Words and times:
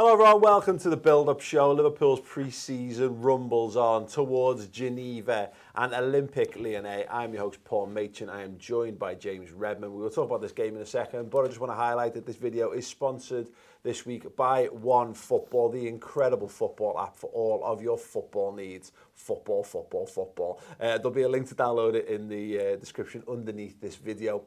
Hello, 0.00 0.14
everyone. 0.14 0.40
Welcome 0.40 0.78
to 0.78 0.88
the 0.88 0.96
Build 0.96 1.28
Up 1.28 1.42
Show. 1.42 1.72
Liverpool's 1.72 2.20
pre 2.20 2.50
season 2.50 3.20
rumbles 3.20 3.76
on 3.76 4.06
towards 4.06 4.66
Geneva 4.68 5.50
and 5.74 5.92
Olympique 5.92 6.56
Lyonnais. 6.56 7.04
I'm 7.10 7.34
your 7.34 7.42
host, 7.42 7.62
Paul 7.64 7.84
Machin. 7.84 8.30
I 8.30 8.40
am 8.40 8.56
joined 8.56 8.98
by 8.98 9.14
James 9.14 9.52
Redman. 9.52 9.92
We 9.92 10.00
will 10.00 10.08
talk 10.08 10.24
about 10.24 10.40
this 10.40 10.52
game 10.52 10.74
in 10.74 10.80
a 10.80 10.86
second, 10.86 11.28
but 11.28 11.44
I 11.44 11.48
just 11.48 11.60
want 11.60 11.70
to 11.70 11.76
highlight 11.76 12.14
that 12.14 12.24
this 12.24 12.36
video 12.36 12.70
is 12.70 12.86
sponsored 12.86 13.50
this 13.82 14.06
week 14.06 14.34
by 14.36 14.68
One 14.68 15.12
Football, 15.12 15.68
the 15.68 15.86
incredible 15.86 16.48
football 16.48 16.98
app 16.98 17.14
for 17.14 17.28
all 17.34 17.62
of 17.62 17.82
your 17.82 17.98
football 17.98 18.54
needs. 18.54 18.92
Football, 19.12 19.62
football, 19.62 20.06
football. 20.06 20.62
Uh, 20.80 20.96
there'll 20.96 21.10
be 21.10 21.24
a 21.24 21.28
link 21.28 21.46
to 21.48 21.54
download 21.54 21.92
it 21.92 22.08
in 22.08 22.26
the 22.26 22.58
uh, 22.58 22.76
description 22.76 23.22
underneath 23.28 23.78
this 23.82 23.96
video. 23.96 24.44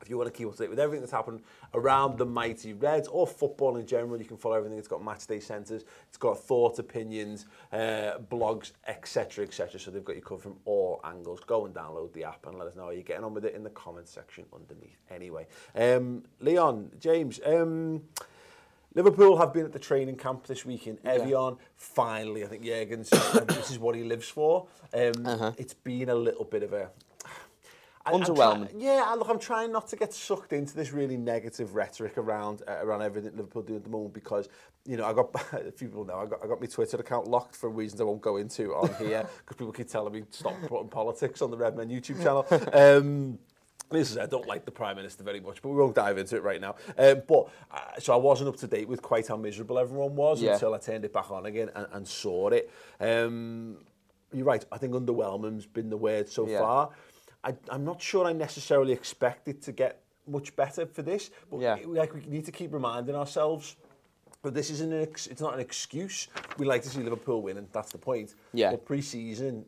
If 0.00 0.08
you 0.08 0.16
want 0.16 0.32
to 0.32 0.36
keep 0.36 0.46
up 0.46 0.54
to 0.54 0.62
date 0.62 0.70
with 0.70 0.78
everything 0.78 1.00
that's 1.00 1.12
happened 1.12 1.42
around 1.74 2.18
the 2.18 2.24
mighty 2.24 2.72
Reds 2.72 3.08
or 3.08 3.26
football 3.26 3.76
in 3.76 3.86
general, 3.86 4.18
you 4.18 4.24
can 4.24 4.36
follow 4.36 4.56
everything. 4.56 4.78
It's 4.78 4.88
got 4.88 5.04
match 5.04 5.26
day 5.26 5.40
centres, 5.40 5.84
it's 6.08 6.16
got 6.16 6.38
thought, 6.38 6.78
opinions, 6.78 7.46
uh, 7.72 8.18
blogs, 8.30 8.72
etc., 8.86 9.44
etc. 9.44 9.78
So 9.80 9.90
they've 9.90 10.04
got 10.04 10.16
you 10.16 10.22
covered 10.22 10.42
from 10.42 10.56
all 10.64 11.00
angles. 11.04 11.40
Go 11.46 11.66
and 11.66 11.74
download 11.74 12.12
the 12.12 12.24
app 12.24 12.46
and 12.46 12.58
let 12.58 12.68
us 12.68 12.76
know 12.76 12.84
how 12.84 12.90
you're 12.90 13.02
getting 13.02 13.24
on 13.24 13.34
with 13.34 13.44
it 13.44 13.54
in 13.54 13.62
the 13.62 13.70
comments 13.70 14.10
section 14.12 14.44
underneath. 14.54 14.98
Anyway, 15.10 15.46
um, 15.74 16.24
Lyon, 16.40 16.90
James. 17.00 17.40
Um, 17.44 18.02
Liverpool 18.94 19.36
have 19.36 19.52
been 19.52 19.66
at 19.66 19.72
the 19.72 19.78
training 19.78 20.16
camp 20.16 20.46
this 20.46 20.64
week 20.64 20.86
in 20.86 20.98
Evian. 21.04 21.30
Yeah. 21.30 21.64
Finally, 21.76 22.44
I 22.44 22.46
think 22.48 22.64
Jurgen's, 22.64 23.10
this 23.46 23.70
is 23.70 23.78
what 23.78 23.94
he 23.94 24.02
lives 24.02 24.28
for. 24.28 24.66
Um, 24.94 25.26
uh-huh. 25.26 25.52
It's 25.58 25.74
been 25.74 26.08
a 26.08 26.14
little 26.14 26.44
bit 26.44 26.62
of 26.62 26.72
a 26.72 26.90
underwhelming. 28.12 28.70
Yeah, 28.76 29.14
look, 29.16 29.28
I'm 29.28 29.38
trying 29.38 29.72
not 29.72 29.88
to 29.88 29.96
get 29.96 30.12
sucked 30.12 30.52
into 30.52 30.74
this 30.74 30.92
really 30.92 31.16
negative 31.16 31.74
rhetoric 31.74 32.18
around 32.18 32.62
uh, 32.68 32.78
around 32.82 33.02
everything 33.02 33.32
Liverpool 33.36 33.62
do 33.62 33.76
at 33.76 33.84
the 33.84 33.90
moment 33.90 34.14
because 34.14 34.48
you 34.84 34.96
know 34.96 35.06
I 35.06 35.12
got 35.12 35.34
a 35.52 35.72
few 35.72 35.88
people 35.88 36.04
know 36.04 36.18
I 36.18 36.26
got 36.26 36.44
I 36.44 36.46
got 36.46 36.60
my 36.60 36.66
Twitter 36.66 36.96
account 36.96 37.26
locked 37.26 37.56
for 37.56 37.68
reasons 37.70 38.00
I 38.00 38.04
won't 38.04 38.22
go 38.22 38.36
into 38.36 38.74
on 38.74 38.94
here 38.94 39.26
because 39.38 39.56
people 39.56 39.72
keep 39.72 39.88
telling 39.88 40.12
me 40.12 40.24
stop 40.30 40.54
putting 40.66 40.88
politics 40.88 41.42
on 41.42 41.50
the 41.50 41.56
Redmen 41.56 41.88
YouTube 41.88 42.22
channel. 42.22 42.46
Um, 42.72 43.38
this 43.90 44.10
is, 44.10 44.18
I 44.18 44.26
don't 44.26 44.46
like 44.46 44.64
the 44.64 44.70
Prime 44.70 44.96
Minister 44.96 45.24
very 45.24 45.40
much, 45.40 45.62
but 45.62 45.70
we 45.70 45.76
won't 45.76 45.94
dive 45.94 46.18
into 46.18 46.36
it 46.36 46.42
right 46.42 46.60
now. 46.60 46.74
Um, 46.98 47.22
but 47.26 47.48
uh, 47.70 47.98
so 47.98 48.12
I 48.12 48.16
wasn't 48.16 48.50
up 48.50 48.56
to 48.56 48.66
date 48.66 48.86
with 48.86 49.00
quite 49.00 49.28
how 49.28 49.36
miserable 49.36 49.78
everyone 49.78 50.14
was 50.14 50.42
yeah. 50.42 50.54
until 50.54 50.74
I 50.74 50.78
turned 50.78 51.04
it 51.04 51.12
back 51.12 51.30
on 51.30 51.46
again 51.46 51.70
and, 51.74 51.86
and 51.92 52.06
saw 52.06 52.48
it. 52.48 52.70
Um, 53.00 53.78
you're 54.32 54.44
right. 54.44 54.64
I 54.70 54.78
think 54.78 54.92
underwhelming's 54.92 55.66
been 55.66 55.88
the 55.88 55.96
word 55.96 56.28
so 56.28 56.46
yeah. 56.46 56.58
far. 56.58 56.90
I, 57.44 57.54
I'm 57.68 57.84
not 57.84 58.02
sure 58.02 58.26
I 58.26 58.32
necessarily 58.32 58.92
expect 58.92 59.48
it 59.48 59.62
to 59.62 59.72
get 59.72 60.02
much 60.26 60.54
better 60.56 60.86
for 60.86 61.02
this, 61.02 61.30
but 61.50 61.60
yeah. 61.60 61.76
like 61.86 62.14
we 62.14 62.20
need 62.26 62.44
to 62.44 62.52
keep 62.52 62.72
reminding 62.72 63.14
ourselves 63.14 63.76
but 64.42 64.54
this 64.54 64.70
isn't 64.70 64.92
an 64.92 65.02
ex- 65.02 65.26
it's 65.26 65.40
not 65.40 65.54
an 65.54 65.60
excuse. 65.60 66.28
We 66.58 66.66
like 66.66 66.82
to 66.82 66.88
see 66.88 67.02
Liverpool 67.02 67.42
win, 67.42 67.56
and 67.56 67.68
that's 67.72 67.92
the 67.92 67.98
point. 67.98 68.34
Yeah. 68.52 68.70
But 68.70 68.84
pre-season, 68.84 69.64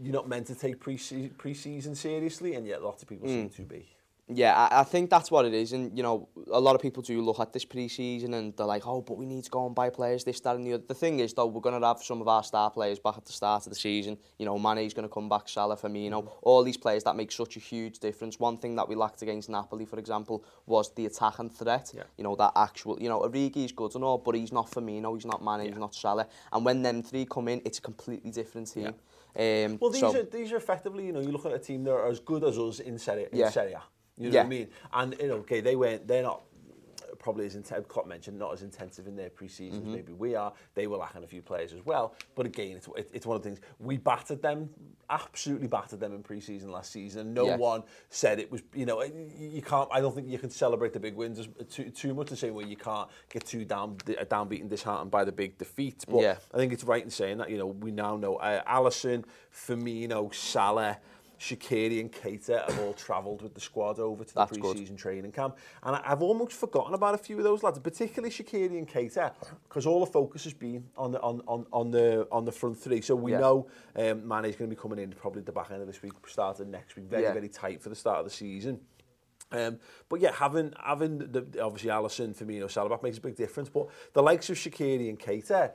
you're 0.00 0.12
not 0.12 0.28
meant 0.28 0.46
to 0.48 0.54
take 0.54 0.78
pre-season, 0.78 1.34
pre-season 1.38 1.94
seriously, 1.94 2.54
and 2.54 2.66
yet 2.66 2.82
lots 2.82 3.02
of 3.02 3.08
people 3.08 3.28
mm. 3.28 3.32
seem 3.32 3.48
to 3.50 3.62
be. 3.62 3.88
Yeah, 4.32 4.54
I, 4.54 4.80
I 4.80 4.84
think 4.84 5.10
that's 5.10 5.30
what 5.30 5.44
it 5.44 5.52
is. 5.52 5.72
And, 5.72 5.96
you 5.96 6.02
know, 6.02 6.28
a 6.52 6.60
lot 6.60 6.76
of 6.76 6.80
people 6.80 7.02
do 7.02 7.20
look 7.20 7.40
at 7.40 7.52
this 7.52 7.64
pre-season 7.64 8.34
and 8.34 8.56
they're 8.56 8.66
like, 8.66 8.86
oh, 8.86 9.00
but 9.00 9.16
we 9.16 9.26
need 9.26 9.42
to 9.44 9.50
go 9.50 9.66
and 9.66 9.74
buy 9.74 9.90
players, 9.90 10.22
this, 10.22 10.38
that 10.40 10.54
and 10.54 10.66
the 10.66 10.74
other. 10.74 10.84
The 10.86 10.94
thing 10.94 11.18
is, 11.18 11.34
though, 11.34 11.46
we're 11.46 11.60
going 11.60 11.80
to 11.80 11.84
have 11.86 12.02
some 12.02 12.20
of 12.20 12.28
our 12.28 12.44
star 12.44 12.70
players 12.70 12.98
back 13.00 13.16
at 13.16 13.24
the 13.24 13.32
start 13.32 13.66
of 13.66 13.70
the 13.70 13.78
season. 13.78 14.18
You 14.38 14.46
know, 14.46 14.56
Mane's 14.56 14.94
going 14.94 15.08
to 15.08 15.12
come 15.12 15.28
back, 15.28 15.48
Salah, 15.48 15.76
Firmino, 15.76 16.22
mm. 16.22 16.32
all 16.42 16.62
these 16.62 16.76
players 16.76 17.02
that 17.04 17.16
make 17.16 17.32
such 17.32 17.56
a 17.56 17.60
huge 17.60 17.98
difference. 17.98 18.38
One 18.38 18.56
thing 18.56 18.76
that 18.76 18.88
we 18.88 18.94
lacked 18.94 19.22
against 19.22 19.48
Napoli, 19.48 19.84
for 19.84 19.98
example, 19.98 20.44
was 20.66 20.94
the 20.94 21.06
attack 21.06 21.40
and 21.40 21.52
threat. 21.52 21.90
Yeah. 21.94 22.04
You 22.16 22.24
know, 22.24 22.36
that 22.36 22.52
actual, 22.54 23.00
you 23.02 23.08
know, 23.08 23.20
Origi's 23.20 23.72
good 23.72 23.94
and 23.96 24.04
all, 24.04 24.18
but 24.18 24.36
he's 24.36 24.52
not 24.52 24.70
Firmino, 24.70 25.14
he's 25.14 25.26
not 25.26 25.44
Mane, 25.44 25.64
yeah. 25.64 25.70
he's 25.70 25.80
not 25.80 25.94
Salah. 25.94 26.28
And 26.52 26.64
when 26.64 26.82
them 26.82 27.02
three 27.02 27.26
come 27.26 27.48
in, 27.48 27.62
it's 27.64 27.78
a 27.78 27.82
completely 27.82 28.30
different 28.30 28.72
team. 28.72 28.94
Yeah. 29.36 29.66
Um, 29.66 29.78
well, 29.80 29.90
these, 29.90 30.00
so, 30.00 30.16
are, 30.16 30.22
these 30.22 30.52
are 30.52 30.56
effectively, 30.56 31.06
you 31.06 31.12
know, 31.12 31.20
you 31.20 31.32
look 31.32 31.46
at 31.46 31.52
a 31.52 31.58
team 31.58 31.84
that 31.84 31.92
are 31.92 32.08
as 32.08 32.20
good 32.20 32.44
as 32.44 32.58
us 32.58 32.80
in 32.80 32.98
Serie, 32.98 33.26
in 33.32 33.38
yeah. 33.38 33.50
Serie 33.50 33.72
A. 33.72 33.82
You 34.20 34.28
know 34.28 34.34
yeah. 34.34 34.40
what 34.42 34.46
I 34.46 34.50
mean? 34.50 34.68
And 34.92 35.16
you 35.18 35.28
know, 35.28 35.36
okay, 35.36 35.60
they 35.60 35.76
weren't. 35.76 36.06
They're 36.06 36.22
not 36.22 36.42
probably 37.18 37.46
as 37.46 37.54
intensive. 37.54 37.86
Klopp 37.86 38.06
mentioned 38.06 38.38
not 38.38 38.52
as 38.52 38.62
intensive 38.62 39.06
in 39.06 39.14
their 39.14 39.30
pre-seasons. 39.30 39.82
Mm-hmm. 39.82 39.94
Maybe 39.94 40.12
we 40.12 40.34
are. 40.34 40.52
They 40.74 40.86
were 40.86 40.96
lacking 40.96 41.22
a 41.22 41.26
few 41.26 41.42
players 41.42 41.72
as 41.72 41.84
well. 41.84 42.14
But 42.34 42.46
again, 42.46 42.76
it's 42.76 42.88
it's 43.12 43.26
one 43.26 43.36
of 43.36 43.42
the 43.42 43.48
things 43.48 43.60
we 43.78 43.96
battered 43.98 44.42
them, 44.42 44.70
absolutely 45.08 45.68
battered 45.68 46.00
them 46.00 46.14
in 46.14 46.22
pre-season 46.22 46.70
last 46.70 46.92
season. 46.92 47.32
No 47.32 47.46
yes. 47.46 47.58
one 47.58 47.82
said 48.08 48.40
it 48.40 48.50
was. 48.50 48.62
You 48.74 48.86
know, 48.86 49.02
you 49.02 49.62
can't. 49.62 49.88
I 49.92 50.00
don't 50.00 50.14
think 50.14 50.28
you 50.28 50.38
can 50.38 50.50
celebrate 50.50 50.92
the 50.92 51.00
big 51.00 51.14
wins 51.14 51.46
too, 51.70 51.90
too 51.90 52.14
much 52.14 52.28
the 52.28 52.36
same 52.36 52.54
way 52.54 52.64
you 52.64 52.76
can't 52.76 53.08
get 53.30 53.46
too 53.46 53.64
down 53.64 53.96
downbeaten, 53.96 54.68
disheartened 54.68 55.10
by 55.10 55.24
the 55.24 55.32
big 55.32 55.58
defeats. 55.58 56.04
But 56.04 56.22
yeah. 56.22 56.36
I 56.52 56.56
think 56.56 56.72
it's 56.72 56.84
right 56.84 57.04
in 57.04 57.10
saying 57.10 57.38
that. 57.38 57.50
You 57.50 57.58
know, 57.58 57.66
we 57.66 57.90
now 57.90 58.16
know 58.16 58.36
uh, 58.36 58.62
Alisson, 58.64 59.24
Firmino, 59.54 60.34
Salah. 60.34 60.98
Shaqiri 61.40 62.00
and 62.00 62.12
Keita 62.12 62.66
have 62.66 62.78
all 62.80 62.92
travelled 62.92 63.40
with 63.40 63.54
the 63.54 63.60
squad 63.60 63.98
over 63.98 64.24
to 64.24 64.34
the 64.34 64.44
pre-season 64.44 64.94
training 64.94 65.32
camp. 65.32 65.56
And 65.82 65.96
I, 65.96 66.02
I've 66.04 66.20
almost 66.20 66.52
forgotten 66.52 66.92
about 66.92 67.14
a 67.14 67.18
few 67.18 67.38
of 67.38 67.44
those 67.44 67.62
lads, 67.62 67.78
particularly 67.78 68.30
Shaqiri 68.30 68.76
and 68.76 68.86
Keita, 68.86 69.32
because 69.64 69.86
all 69.86 70.00
the 70.00 70.10
focus 70.10 70.44
has 70.44 70.52
been 70.52 70.84
on 70.98 71.12
the 71.12 71.20
on 71.20 71.40
on 71.48 71.66
on 71.72 71.90
the 71.90 72.28
on 72.30 72.44
the 72.44 72.52
front 72.52 72.78
three. 72.78 73.00
So 73.00 73.16
we 73.16 73.32
yeah. 73.32 73.40
know 73.40 73.66
um, 73.96 74.28
Mane's 74.28 74.56
going 74.56 74.68
to 74.70 74.76
be 74.76 74.80
coming 74.80 74.98
in 74.98 75.10
probably 75.12 75.40
at 75.40 75.46
the 75.46 75.52
back 75.52 75.70
end 75.70 75.80
of 75.80 75.86
this 75.86 76.02
week, 76.02 76.12
starting 76.26 76.70
next 76.70 76.94
week. 76.96 77.06
Very 77.06 77.22
yeah. 77.22 77.32
very 77.32 77.48
tight 77.48 77.82
for 77.82 77.88
the 77.88 77.96
start 77.96 78.18
of 78.18 78.26
the 78.26 78.30
season. 78.30 78.80
Um, 79.52 79.78
but 80.08 80.20
yeah, 80.20 80.32
having 80.32 80.72
having 80.78 81.18
the, 81.18 81.40
obviously 81.60 81.90
Alisson, 81.90 82.36
Firmino, 82.36 82.70
Salah, 82.70 82.98
makes 83.02 83.18
a 83.18 83.20
big 83.20 83.34
difference. 83.34 83.68
But 83.68 83.88
the 84.12 84.22
likes 84.22 84.48
of 84.50 84.56
Shaqiri 84.56 85.08
and 85.08 85.18
Keita, 85.18 85.72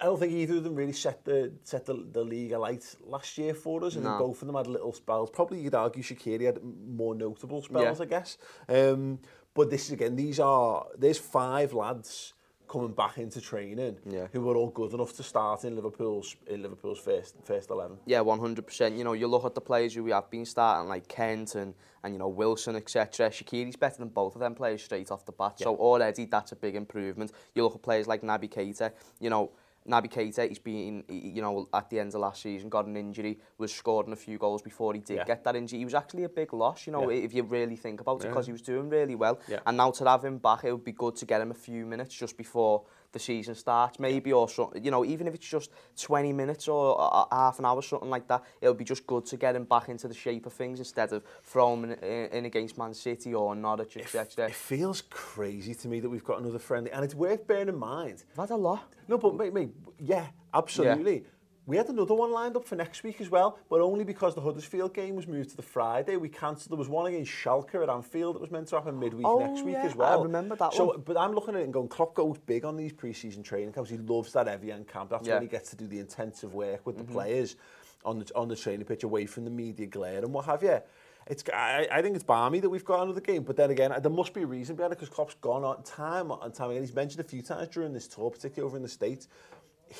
I 0.00 0.04
don't 0.04 0.18
think 0.18 0.32
either 0.32 0.56
of 0.56 0.64
them 0.64 0.74
really 0.74 0.92
set 0.92 1.24
the 1.24 1.52
set 1.64 1.86
the, 1.86 2.06
the 2.12 2.22
league 2.22 2.52
alight 2.52 2.94
last 3.04 3.38
year 3.38 3.54
for 3.54 3.84
us, 3.84 3.94
and 3.94 4.04
no. 4.04 4.18
both 4.18 4.42
of 4.42 4.46
them 4.46 4.56
had 4.56 4.66
little 4.66 4.92
spells. 4.92 5.30
Probably 5.30 5.60
you'd 5.60 5.74
argue 5.74 6.02
Shaqiri 6.02 6.44
had 6.44 6.58
more 6.62 7.14
notable 7.14 7.62
spells, 7.62 7.98
yeah. 7.98 8.04
I 8.04 8.06
guess. 8.06 8.38
Um, 8.68 9.18
but 9.54 9.70
this 9.70 9.86
is 9.86 9.92
again, 9.92 10.16
these 10.16 10.40
are 10.40 10.86
there's 10.98 11.18
five 11.18 11.72
lads 11.72 12.34
coming 12.68 12.92
back 12.92 13.18
into 13.18 13.38
training 13.38 13.98
yeah. 14.08 14.26
who 14.32 14.40
were 14.40 14.56
all 14.56 14.70
good 14.70 14.94
enough 14.94 15.14
to 15.14 15.22
start 15.22 15.64
in 15.64 15.76
Liverpool's 15.76 16.36
in 16.46 16.62
Liverpool's 16.62 16.98
first 16.98 17.36
first 17.44 17.70
eleven. 17.70 17.98
Yeah, 18.06 18.20
one 18.20 18.40
hundred 18.40 18.66
percent. 18.66 18.96
You 18.96 19.04
know, 19.04 19.14
you 19.14 19.26
look 19.26 19.44
at 19.44 19.54
the 19.54 19.60
players 19.60 19.94
who 19.94 20.04
we 20.04 20.10
have 20.10 20.30
been 20.30 20.44
starting 20.44 20.88
like 20.88 21.08
Kent 21.08 21.54
and 21.54 21.74
and 22.02 22.14
you 22.14 22.18
know 22.18 22.28
Wilson, 22.28 22.76
etc. 22.76 23.30
Shaqiri's 23.30 23.76
better 23.76 23.98
than 23.98 24.08
both 24.08 24.34
of 24.34 24.40
them 24.40 24.54
players 24.54 24.82
straight 24.82 25.10
off 25.10 25.24
the 25.24 25.32
bat. 25.32 25.54
Yeah. 25.58 25.64
So 25.64 25.76
already 25.76 26.26
that's 26.26 26.52
a 26.52 26.56
big 26.56 26.74
improvement. 26.74 27.32
You 27.54 27.62
look 27.62 27.74
at 27.74 27.82
players 27.82 28.06
like 28.06 28.22
Naby 28.22 28.50
Keita. 28.50 28.92
You 29.20 29.30
know 29.30 29.50
Naby 29.88 30.12
Keita, 30.12 30.48
he's 30.48 30.58
been, 30.58 31.02
you 31.08 31.42
know, 31.42 31.68
at 31.74 31.90
the 31.90 31.98
end 31.98 32.14
of 32.14 32.20
last 32.20 32.42
season, 32.42 32.68
got 32.68 32.86
an 32.86 32.96
injury, 32.96 33.38
was 33.58 33.74
scoring 33.74 34.12
a 34.12 34.16
few 34.16 34.38
goals 34.38 34.62
before 34.62 34.94
he 34.94 35.00
did 35.00 35.16
yeah. 35.16 35.24
get 35.24 35.42
that 35.44 35.56
injury. 35.56 35.80
He 35.80 35.84
was 35.84 35.94
actually 35.94 36.24
a 36.24 36.28
big 36.28 36.52
loss, 36.52 36.86
you 36.86 36.92
know, 36.92 37.10
yeah. 37.10 37.24
if 37.24 37.34
you 37.34 37.42
really 37.42 37.76
think 37.76 38.00
about 38.00 38.20
yeah. 38.20 38.26
it, 38.26 38.30
because 38.30 38.46
he 38.46 38.52
was 38.52 38.62
doing 38.62 38.88
really 38.88 39.16
well. 39.16 39.40
Yeah. 39.48 39.58
And 39.66 39.76
now 39.76 39.90
to 39.90 40.08
have 40.08 40.24
him 40.24 40.38
back, 40.38 40.64
it 40.64 40.72
would 40.72 40.84
be 40.84 40.92
good 40.92 41.16
to 41.16 41.26
get 41.26 41.40
him 41.40 41.50
a 41.50 41.54
few 41.54 41.84
minutes 41.84 42.14
just 42.14 42.36
before 42.36 42.84
the 43.12 43.18
season 43.18 43.54
starts, 43.54 43.98
maybe, 43.98 44.32
or 44.32 44.48
something, 44.48 44.84
you 44.84 44.90
know, 44.90 45.04
even 45.04 45.26
if 45.26 45.34
it's 45.34 45.46
just 45.46 45.70
20 46.00 46.32
minutes 46.32 46.68
or 46.68 46.96
uh, 46.98 47.24
half 47.30 47.58
an 47.58 47.64
hour, 47.64 47.82
something 47.82 48.10
like 48.10 48.26
that, 48.28 48.42
it'll 48.60 48.74
be 48.74 48.84
just 48.84 49.06
good 49.06 49.26
to 49.26 49.36
get 49.36 49.54
him 49.54 49.64
back 49.64 49.88
into 49.88 50.08
the 50.08 50.14
shape 50.14 50.46
of 50.46 50.52
things 50.52 50.78
instead 50.78 51.12
of 51.12 51.22
throwing 51.42 51.84
him 51.84 51.92
in, 51.92 52.28
in 52.28 52.44
against 52.46 52.78
Man 52.78 52.94
City 52.94 53.34
or 53.34 53.54
Norwich, 53.54 53.96
etc. 53.96 54.46
It 54.46 54.54
feels 54.54 55.02
crazy 55.10 55.74
to 55.74 55.88
me 55.88 56.00
that 56.00 56.08
we've 56.08 56.24
got 56.24 56.40
another 56.40 56.58
friendly, 56.58 56.90
and 56.90 57.04
it's 57.04 57.14
worth 57.14 57.46
bearing 57.46 57.68
in 57.68 57.78
mind. 57.78 58.24
We've 58.30 58.48
had 58.48 58.50
a 58.50 58.56
lot. 58.56 58.92
No, 59.08 59.18
but 59.18 59.34
mate, 59.36 59.52
mate 59.52 59.70
yeah, 59.98 60.26
absolutely. 60.52 61.14
Yeah. 61.14 61.20
We 61.64 61.76
had 61.76 61.88
another 61.88 62.14
one 62.14 62.32
lined 62.32 62.56
up 62.56 62.64
for 62.64 62.74
next 62.74 63.04
week 63.04 63.20
as 63.20 63.30
well, 63.30 63.56
but 63.70 63.80
only 63.80 64.02
because 64.02 64.34
the 64.34 64.40
Huddersfield 64.40 64.94
game 64.94 65.14
was 65.14 65.28
moved 65.28 65.50
to 65.50 65.56
the 65.56 65.62
Friday. 65.62 66.16
We 66.16 66.28
cancelled. 66.28 66.70
There 66.72 66.78
was 66.78 66.88
one 66.88 67.06
against 67.06 67.30
Schalke 67.30 67.80
at 67.80 67.88
Anfield 67.88 68.34
that 68.34 68.40
was 68.40 68.50
meant 68.50 68.66
to 68.68 68.76
happen 68.76 68.98
midweek 68.98 69.24
oh, 69.24 69.38
next 69.38 69.62
week 69.62 69.74
yeah. 69.74 69.84
as 69.84 69.94
well. 69.94 70.20
I 70.20 70.22
remember 70.22 70.56
that 70.56 70.74
so, 70.74 70.86
one. 70.86 71.02
But 71.02 71.16
I'm 71.16 71.32
looking 71.32 71.54
at 71.54 71.60
it 71.60 71.64
and 71.64 71.72
going, 71.72 71.86
Klopp 71.86 72.14
goes 72.14 72.38
big 72.38 72.64
on 72.64 72.76
these 72.76 72.92
pre-season 72.92 73.44
training 73.44 73.72
camps. 73.72 73.90
He 73.90 73.98
loves 73.98 74.32
that 74.32 74.48
Evian 74.48 74.84
camp. 74.84 75.10
That's 75.10 75.28
yeah. 75.28 75.34
when 75.34 75.42
he 75.42 75.48
gets 75.48 75.70
to 75.70 75.76
do 75.76 75.86
the 75.86 76.00
intensive 76.00 76.52
work 76.52 76.84
with 76.84 76.96
mm 76.96 77.02
-hmm. 77.02 77.06
the 77.06 77.12
mm-hmm. 77.12 77.12
players 77.12 77.56
on 78.04 78.18
the 78.18 78.34
on 78.34 78.48
the 78.48 78.56
training 78.56 78.86
pitch, 78.86 79.04
away 79.04 79.26
from 79.26 79.44
the 79.44 79.50
media 79.50 79.86
glare 79.86 80.18
and 80.24 80.32
what 80.32 80.44
have 80.44 80.66
you. 80.66 80.80
It's, 81.26 81.44
I, 81.54 81.86
I 81.98 82.02
think 82.02 82.16
it's 82.16 82.24
barmy 82.24 82.60
that 82.60 82.70
we've 82.70 82.84
got 82.84 83.02
another 83.02 83.20
game, 83.20 83.44
but 83.44 83.56
then 83.56 83.70
again, 83.70 83.90
there 84.02 84.10
must 84.10 84.32
be 84.34 84.42
a 84.42 84.46
reason 84.46 84.74
behind 84.76 84.92
it 84.92 84.98
because 84.98 85.14
Klopp's 85.14 85.36
gone 85.40 85.64
on 85.64 85.82
time 85.84 86.32
and 86.42 86.52
time 86.52 86.70
again. 86.70 86.82
He's 86.82 86.94
mentioned 86.94 87.24
a 87.24 87.28
few 87.28 87.42
times 87.42 87.68
during 87.68 87.92
this 87.92 88.08
tour, 88.08 88.30
particularly 88.30 88.66
over 88.66 88.76
in 88.76 88.82
the 88.82 88.88
States, 88.88 89.28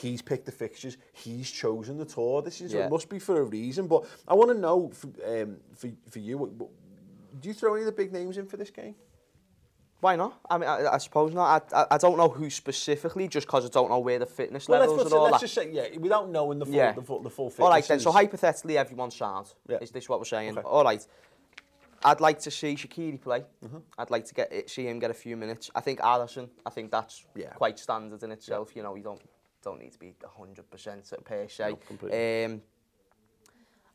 he's 0.01 0.23
picked 0.23 0.47
the 0.47 0.53
fixtures, 0.53 0.97
he's 1.13 1.51
chosen 1.51 1.99
the 1.99 2.05
tour. 2.05 2.43
This 2.43 2.61
is 2.61 2.73
yeah. 2.73 2.87
it 2.87 2.91
must 2.91 3.09
be 3.09 3.19
for 3.19 3.41
a 3.41 3.45
reason. 3.45 3.87
But 3.87 4.05
I 4.27 4.35
want 4.35 4.51
to 4.51 4.59
know 4.59 4.91
for, 4.91 5.09
um, 5.27 5.57
for 5.75 5.91
for 6.11 6.19
you, 6.19 6.71
do 7.41 7.49
you 7.49 7.55
throw 7.55 7.75
any 7.75 7.83
of 7.83 7.87
the 7.87 7.93
big 7.93 8.13
names 8.13 8.39
in 8.39 8.47
for 8.47 8.57
this 8.57 8.71
game? 8.71 8.95
Why 10.01 10.17
not? 10.17 10.41
I 10.51 10.59
mean, 10.59 10.69
I, 10.69 10.95
I 10.95 10.99
suppose 10.99 11.33
not. 11.33 11.73
I, 11.73 11.83
I, 11.83 11.87
I 11.93 11.99
don't 11.99 12.17
know 12.17 12.29
who 12.29 12.51
specifically, 12.51 13.29
just 13.29 13.47
because 13.47 13.65
I 13.65 13.69
don't 13.69 13.89
know 13.89 14.01
where 14.01 14.19
the 14.19 14.27
fitness 14.27 14.67
well, 14.67 14.81
levels 14.81 14.99
let's, 14.99 15.11
and 15.11 15.19
all 15.19 15.25
let's 15.27 15.37
that. 15.37 15.41
just 15.43 15.55
say, 15.55 15.71
yeah, 15.71 15.97
without 15.99 16.29
knowing 16.29 16.59
the 16.59 16.67
full, 16.67 16.75
yeah. 16.75 16.91
the 16.91 17.03
full, 17.03 17.23
the 17.23 17.31
full 17.31 17.51
fitness. 17.51 17.65
All 17.65 17.71
right 17.71 17.87
then. 17.87 18.01
So 18.01 18.11
hypothetically, 18.11 18.77
everyone's 18.77 19.15
sound. 19.15 19.55
Yeah. 19.69 19.79
Is 19.81 19.93
this 19.93 20.09
what 20.09 20.19
we're 20.19 20.25
saying? 20.25 20.59
Okay. 20.59 20.67
All 20.67 20.83
right. 20.83 21.07
I'd 22.05 22.21
like 22.21 22.41
to 22.41 22.51
see 22.51 22.75
Shaqiri 22.75 23.21
play. 23.21 23.45
Mm 23.65 23.71
-hmm. 23.71 23.83
I'd 23.99 24.11
like 24.11 24.27
to 24.27 24.35
get 24.35 24.71
see 24.71 24.83
him 24.89 24.99
get 24.99 25.11
a 25.11 25.15
few 25.15 25.37
minutes. 25.37 25.71
I 25.77 25.81
think 25.81 26.01
Alisson. 26.01 26.51
I 26.67 26.71
think 26.75 26.91
that's 26.91 27.27
yeah. 27.35 27.55
quite 27.55 27.79
standard 27.79 28.23
in 28.23 28.33
itself. 28.33 28.69
Yeah. 28.69 28.77
You 28.77 28.83
know, 28.83 28.97
you 28.97 29.05
don't 29.05 29.23
don't 29.63 29.81
need 29.81 29.93
to 29.93 29.99
be 29.99 30.15
100% 30.23 31.25
per 31.25 31.49
se. 31.49 31.77
No, 32.03 32.09
um, 32.09 32.63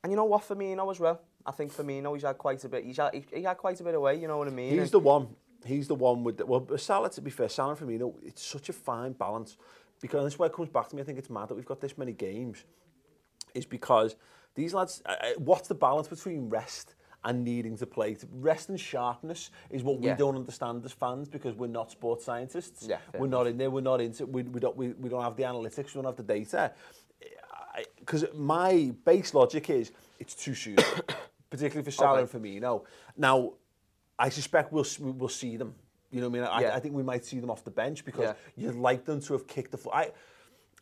and 0.03 0.11
you 0.11 0.15
know 0.15 0.25
what, 0.25 0.47
Firmino 0.47 0.89
as 0.89 0.99
well. 0.99 1.21
I 1.45 1.51
think 1.51 1.73
Firmino, 1.73 2.13
he's 2.13 2.23
had 2.23 2.37
quite 2.37 2.63
a 2.63 2.69
bit. 2.69 2.85
He's 2.85 2.97
had, 2.97 3.13
he, 3.13 3.23
he 3.33 3.43
had 3.43 3.57
quite 3.57 3.79
a 3.79 3.83
bit 3.83 3.95
away. 3.95 4.19
You 4.19 4.27
know 4.27 4.37
what 4.37 4.47
I 4.47 4.51
mean? 4.51 4.71
He's 4.71 4.79
and 4.79 4.91
the 4.91 4.99
one. 4.99 5.27
He's 5.65 5.87
the 5.87 5.95
one 5.95 6.23
with 6.23 6.37
the, 6.37 6.45
well, 6.45 6.65
Salah. 6.77 7.09
To 7.11 7.21
be 7.21 7.31
fair, 7.31 7.49
Salah 7.49 7.75
and 7.75 7.79
Firmino, 7.79 8.13
it's 8.23 8.45
such 8.45 8.69
a 8.69 8.73
fine 8.73 9.13
balance 9.13 9.57
because 10.01 10.23
this 10.25 10.37
where 10.37 10.47
it 10.47 10.53
comes 10.53 10.69
back 10.69 10.89
to 10.89 10.95
me. 10.95 11.01
I 11.01 11.05
think 11.05 11.17
it's 11.17 11.29
mad 11.29 11.49
that 11.49 11.55
we've 11.55 11.65
got 11.65 11.81
this 11.81 11.97
many 11.97 12.13
games. 12.13 12.63
Is 13.53 13.65
because 13.65 14.15
these 14.55 14.73
lads. 14.73 15.01
Uh, 15.05 15.15
uh 15.19 15.29
what's 15.37 15.67
the 15.67 15.75
balance 15.75 16.07
between 16.07 16.49
rest? 16.49 16.95
And 17.23 17.43
needing 17.43 17.77
to 17.77 17.85
play. 17.85 18.13
To 18.15 18.27
rest 18.31 18.69
and 18.69 18.79
sharpness 18.79 19.51
is 19.69 19.83
what 19.83 20.01
yeah. 20.01 20.13
we 20.13 20.17
don't 20.17 20.35
understand 20.35 20.83
as 20.85 20.91
fans 20.91 21.27
because 21.27 21.55
we're 21.55 21.67
not 21.67 21.91
sports 21.91 22.25
scientists. 22.25 22.85
Yeah, 22.87 22.97
we're 23.17 23.27
not 23.27 23.47
in 23.47 23.57
there. 23.57 23.69
We're 23.69 23.81
not 23.81 24.01
into. 24.01 24.25
We, 24.25 24.43
we 24.43 24.59
don't. 24.59 24.75
We, 24.75 24.89
we 24.89 25.09
don't 25.09 25.23
have 25.23 25.35
the 25.35 25.43
analytics. 25.43 25.87
We 25.87 26.01
don't 26.01 26.05
have 26.05 26.15
the 26.15 26.23
data. 26.23 26.73
Because 27.99 28.25
my 28.33 28.91
base 29.05 29.33
logic 29.33 29.69
is 29.69 29.91
it's 30.19 30.33
too 30.33 30.55
soon, 30.55 30.77
particularly 31.49 31.83
for 31.83 31.91
Salah 31.91 32.21
okay. 32.21 32.37
and 32.37 32.43
Firmino. 32.43 32.85
Now, 33.15 33.53
I 34.17 34.29
suspect 34.29 34.71
we'll 34.71 34.85
we'll 34.99 35.29
see 35.29 35.57
them. 35.57 35.75
You 36.09 36.21
know 36.21 36.29
what 36.29 36.39
I 36.39 36.41
mean? 36.41 36.49
I, 36.51 36.61
yeah. 36.61 36.75
I 36.75 36.79
think 36.79 36.95
we 36.95 37.03
might 37.03 37.25
see 37.25 37.39
them 37.39 37.51
off 37.51 37.63
the 37.63 37.71
bench 37.71 38.05
because 38.05 38.23
yeah. 38.23 38.33
you'd 38.55 38.75
like 38.75 39.05
them 39.05 39.21
to 39.21 39.33
have 39.33 39.45
kicked 39.45 39.71
the 39.71 39.77
foot. 39.77 39.93
I, 39.93 40.11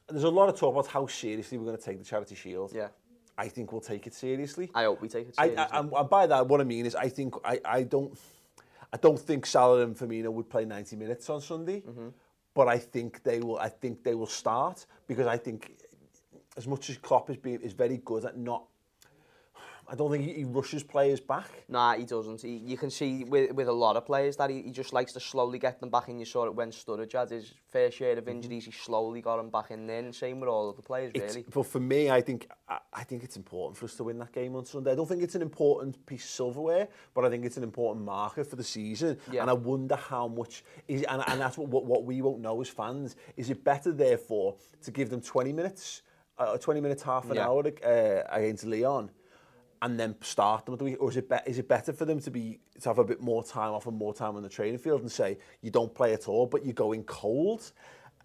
there's 0.08 0.24
a 0.24 0.30
lot 0.30 0.50
of 0.50 0.58
talk 0.58 0.74
about 0.74 0.88
how 0.88 1.08
seriously 1.08 1.58
we're 1.58 1.66
going 1.66 1.78
to 1.78 1.84
take 1.84 1.98
the 1.98 2.06
Charity 2.06 2.36
Shield. 2.36 2.72
Yeah. 2.74 2.90
I 3.38 3.48
think 3.48 3.72
we'll 3.72 3.82
take 3.82 4.08
it 4.08 4.14
seriously. 4.14 4.72
I 4.74 4.84
hope 4.84 5.02
we 5.02 5.10
take 5.10 5.28
it 5.30 5.36
seriously. 5.36 5.58
I, 5.58 5.78
I, 5.78 5.80
and 5.80 6.10
by 6.10 6.28
that, 6.28 6.48
what 6.48 6.62
I 6.62 6.64
mean 6.64 6.86
is, 6.86 6.96
I 6.96 7.10
think 7.10 7.36
I, 7.44 7.60
I 7.66 7.84
don't, 7.84 8.18
I 8.94 8.98
don't 8.98 9.20
think 9.20 9.46
Salah 9.46 9.82
and 9.82 9.96
Firmino 9.96 10.32
would 10.32 10.50
play 10.50 10.66
90 10.66 10.96
minutes 10.96 11.30
on 11.30 11.42
Sunday, 11.42 11.82
mm 11.82 11.96
-hmm. 11.96 12.12
but 12.54 12.68
I 12.68 12.80
think 12.80 13.22
they 13.24 13.40
will. 13.40 13.60
I 13.68 13.70
think 13.70 14.04
they 14.04 14.16
will 14.16 14.32
start 14.42 14.88
because 15.08 15.36
I 15.36 15.40
think, 15.40 15.72
as 16.58 16.66
much 16.68 16.90
as 16.90 16.98
Klopp 16.98 17.30
is 17.30 17.38
being 17.38 17.62
is 17.62 17.74
very 17.74 18.02
good 18.04 18.26
at 18.26 18.38
not 18.38 18.62
I 19.88 19.96
don't 19.96 20.12
think 20.12 20.36
he, 20.36 20.44
rushes 20.44 20.84
players 20.84 21.20
back. 21.20 21.48
Nah, 21.68 21.96
he 21.96 22.06
doesn't. 22.06 22.42
He, 22.42 22.58
you 22.58 22.78
can 22.78 22.90
see 22.90 23.24
with, 23.24 23.52
with 23.52 23.68
a 23.68 23.74
lot 23.74 23.96
of 23.96 24.06
players 24.06 24.36
that 24.38 24.50
he, 24.50 24.62
he 24.64 24.72
just 24.72 24.94
likes 24.94 25.14
to 25.14 25.20
slowly 25.20 25.60
get 25.60 25.80
them 25.80 25.90
back 25.90 26.10
in. 26.10 26.18
You 26.18 26.26
saw 26.26 26.46
it 26.46 26.56
when 26.56 26.72
Sturridge 26.72 27.14
had 27.14 27.30
his 27.30 27.54
fair 27.70 27.92
share 27.92 28.14
of 28.14 28.20
mm-hmm. 28.20 28.30
injuries. 28.30 28.66
He 28.66 28.72
slowly 28.72 29.22
got 29.22 29.38
them 29.38 29.50
back 29.50 29.72
in 29.72 29.86
then. 29.86 30.12
Same 30.14 30.40
with 30.40 30.50
all 30.50 30.70
of 30.70 30.76
the 30.76 30.82
players, 30.82 31.12
really. 31.16 31.46
But 31.54 31.68
for 31.68 31.80
me, 31.80 32.10
I 32.10 32.22
think 32.22 32.50
I, 32.68 32.80
I 32.94 33.04
think 33.04 33.24
it's 33.24 33.38
important 33.38 33.78
for 33.78 33.86
us 33.86 33.96
to 33.96 34.04
win 34.04 34.18
that 34.20 34.32
game 34.32 34.56
on 34.56 34.66
Sunday. 34.66 34.92
I 34.92 34.96
don't 34.96 35.08
think 35.08 35.22
it's 35.22 35.36
an 35.36 35.42
important 35.42 36.04
piece 36.06 36.24
of 36.24 36.30
silverware, 36.30 36.88
but 37.14 37.26
I 37.26 37.30
think 37.30 37.46
it's 37.46 37.58
an 37.58 37.64
important 37.64 38.06
marker 38.06 38.44
for 38.44 38.56
the 38.56 38.64
season. 38.64 39.18
Yeah. 39.32 39.42
And 39.42 39.50
I 39.50 39.54
wonder 39.54 39.96
how 39.96 40.28
much, 40.28 40.64
is, 40.88 41.04
and, 41.04 41.24
and 41.28 41.40
that's 41.40 41.58
what, 41.58 41.70
what, 41.70 41.86
what 41.86 42.06
we 42.06 42.22
won't 42.22 42.42
know 42.42 42.60
as 42.62 42.70
fans, 42.70 43.16
is 43.38 43.50
it 43.50 43.64
better, 43.64 43.92
therefore, 43.92 44.56
to 44.84 44.92
give 44.92 45.10
them 45.10 45.22
20 45.22 45.54
minutes, 45.54 46.02
uh, 46.38 46.58
20 46.58 46.82
minutes, 46.82 47.04
half 47.04 47.30
an 47.30 47.36
yeah. 47.36 47.48
hour 47.48 47.64
uh, 47.86 48.24
against 48.30 48.66
Leon, 48.66 49.12
and 49.86 50.00
then 50.00 50.16
start 50.22 50.66
them 50.66 50.74
at 50.74 50.80
the 50.80 50.86
week? 50.86 50.98
Or 51.00 51.12
is 51.12 51.18
it, 51.18 51.30
be 51.30 51.36
is 51.46 51.60
it 51.60 51.68
better 51.68 51.94
for 51.94 52.06
them 52.06 52.20
to 52.22 52.32
be 52.32 52.58
to 52.82 52.90
have 52.90 52.98
a 52.98 53.04
bit 53.04 53.22
more 53.22 53.44
time 53.44 53.72
off 53.72 53.86
and 53.86 53.96
more 53.96 54.16
time 54.16 54.36
on 54.36 54.42
the 54.42 54.50
training 54.50 54.80
field 54.80 55.02
and 55.02 55.12
say, 55.12 55.38
you 55.62 55.70
don't 55.70 55.94
play 55.94 56.12
at 56.12 56.28
all, 56.28 56.48
but 56.48 56.66
you're 56.66 56.74
going 56.74 57.04
cold? 57.04 57.72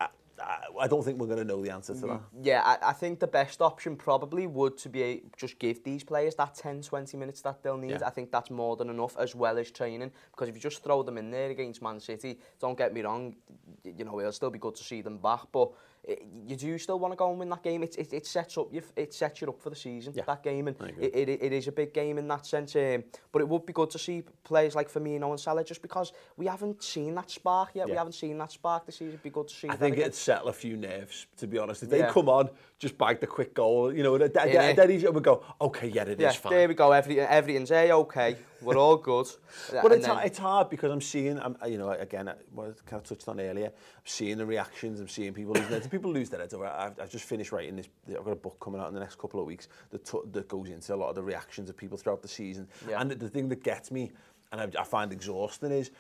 I, 0.01 0.09
I, 0.43 0.59
I 0.81 0.87
don't 0.87 1.05
think 1.05 1.21
we're 1.21 1.27
going 1.27 1.39
to 1.39 1.45
know 1.45 1.63
the 1.63 1.69
answer 1.69 1.93
to 1.93 2.01
mm, 2.01 2.09
that. 2.09 2.21
Yeah, 2.41 2.63
I, 2.65 2.79
I 2.89 2.93
think 2.95 3.21
the 3.21 3.27
best 3.27 3.61
option 3.61 3.95
probably 3.95 4.47
would 4.47 4.79
to 4.79 4.89
be 4.89 5.03
a, 5.03 5.23
just 5.37 5.59
give 5.59 5.85
these 5.85 6.03
players 6.03 6.35
that 6.37 6.55
10, 6.55 6.81
20 6.81 7.19
minutes 7.19 7.43
that 7.43 7.63
they'll 7.63 7.77
need. 7.77 7.91
Yeah. 7.91 8.07
I 8.07 8.11
think 8.11 8.33
that's 8.33 8.51
more 8.51 8.75
than 8.77 8.89
enough 8.89 9.19
as 9.19 9.35
well 9.35 9.59
as 9.59 9.71
training 9.71 10.13
because 10.31 10.49
if 10.49 10.55
you 10.55 10.63
just 10.63 10.83
throw 10.83 11.03
them 11.03 11.19
in 11.19 11.31
there 11.31 11.51
against 11.51 11.83
Man 11.83 12.01
City, 12.01 12.39
don't 12.59 12.79
get 12.79 12.95
me 12.95 13.03
wrong, 13.03 13.37
you 13.85 14.05
know, 14.07 14.19
it'll 14.19 14.33
still 14.33 14.49
be 14.49 14.59
good 14.59 14.77
to 14.77 14.83
see 14.83 15.03
them 15.03 15.19
back, 15.19 15.43
but 15.53 15.73
it, 16.05 16.23
you 16.47 16.57
do 16.57 16.79
still 16.79 16.99
want 16.99 17.13
to 17.13 17.17
go 17.17 17.31
and 17.31 17.39
win 17.39 17.51
that 17.51 17.63
game. 17.63 17.83
It, 17.83 17.97
it, 17.97 18.13
it 18.13 18.27
sets 18.27 18.57
up 18.57 18.69
you, 18.73 18.83
it 18.97 19.13
sets 19.13 19.41
you 19.41 19.49
up 19.49 19.61
for 19.61 19.71
the 19.71 19.77
season, 19.77 20.15
yeah. 20.17 20.25
that 20.27 20.43
game. 20.43 20.69
And 20.69 20.77
it, 20.99 21.15
it, 21.15 21.29
it 21.29 21.53
is 21.53 21.69
a 21.69 21.73
big 21.73 21.93
game 21.93 22.19
in 22.19 22.27
that 22.29 22.47
sense. 22.47 22.75
Um, 22.77 23.05
but 23.33 23.43
it 23.43 23.49
would 23.49 23.67
be 23.67 23.73
good 23.73 23.91
to 23.91 23.99
see 23.99 24.23
players 24.45 24.75
like 24.75 24.91
Firmino 24.91 25.31
and 25.31 25.39
Salah 25.39 25.65
just 25.65 25.83
because 25.83 26.13
we 26.37 26.47
haven't 26.47 26.83
seen 26.83 27.15
that 27.17 27.31
spark 27.31 27.71
yet. 27.75 27.87
Yeah. 27.87 27.93
We 27.93 27.99
haven't 27.99 28.15
seen 28.15 28.39
that 28.39 28.53
spark 28.53 28.87
this 28.87 28.97
season. 28.97 29.09
It'd 29.09 29.23
be 29.23 29.31
good 29.31 29.49
to 29.49 29.55
see 29.55 29.69
I 29.69 29.77
think 29.77 29.99
it'd 29.99 30.15
settle 30.15 30.49
a 30.49 30.53
few 30.53 30.77
nerves, 30.77 31.27
to 31.37 31.47
be 31.47 31.59
honest. 31.59 31.83
If 31.83 31.91
they 31.91 31.99
yeah. 31.99 32.13
come 32.13 32.29
on, 32.29 32.49
just 32.81 32.97
bagged 32.97 33.23
a 33.23 33.27
quick 33.27 33.55
goal. 33.55 33.95
You 33.95 34.03
know, 34.03 34.15
and 34.17 34.33
then, 34.33 34.49
yeah. 34.49 34.73
then 34.73 34.91
he 34.91 35.07
would 35.07 35.23
go, 35.23 35.45
okay, 35.61 35.89
yeah, 35.89 36.05
it 36.05 36.19
yeah, 36.19 36.31
is 36.31 36.37
fine. 36.37 36.53
There 36.53 36.67
we 36.67 36.75
go, 36.75 36.91
Every, 36.91 37.21
everything's 37.21 37.71
A-okay. 37.71 38.37
we're 38.63 38.79
all 38.79 38.97
good. 38.97 39.27
but 39.83 39.93
it's, 39.93 40.07
then... 40.07 40.19
it's 40.25 40.39
hard 40.39 40.71
because 40.71 40.91
I'm 40.91 41.03
seeing, 41.03 41.39
I'm, 41.39 41.57
you 41.69 41.77
know, 41.77 41.91
again, 41.91 42.33
what 42.53 42.69
I 42.69 42.91
kind 42.91 43.03
of 43.03 43.05
touched 43.05 43.29
on 43.29 43.39
earlier, 43.39 43.67
I'm 43.67 44.03
seeing 44.05 44.39
the 44.39 44.47
reactions, 44.47 44.99
I'm 44.99 45.09
seeing 45.09 45.35
people 45.35 45.53
losing 45.53 45.71
their 45.71 45.81
People 45.83 46.13
lose 46.13 46.31
their 46.31 46.41
heads 46.41 46.55
over 46.55 46.67
I've, 46.67 46.99
I've 46.99 47.11
just 47.11 47.25
finished 47.27 47.53
writing 47.53 47.77
this, 47.77 47.89
I've 48.09 48.25
got 48.25 48.33
a 48.33 48.37
book 48.37 48.59
coming 48.61 48.81
out 48.81 48.89
in 48.89 48.95
the 48.95 49.01
next 49.01 49.19
couple 49.19 49.41
of 49.41 49.47
weeks 49.47 49.69
that, 49.91 50.11
that 50.33 50.49
goes 50.49 50.71
into 50.71 50.95
a 50.95 50.97
lot 50.97 51.11
of 51.11 51.15
the 51.15 51.23
reactions 51.23 51.69
of 51.69 51.77
people 51.77 51.99
throughout 51.99 52.23
the 52.23 52.29
season. 52.29 52.67
Yeah. 52.89 53.01
And 53.01 53.11
the, 53.11 53.15
the 53.15 53.29
thing 53.29 53.51
that 53.51 53.63
gets 53.63 53.91
me, 53.91 54.11
and 54.53 54.61
I, 54.61 54.81
I 54.81 54.85
find 54.85 55.13
exhausting 55.13 55.71
is, 55.71 55.91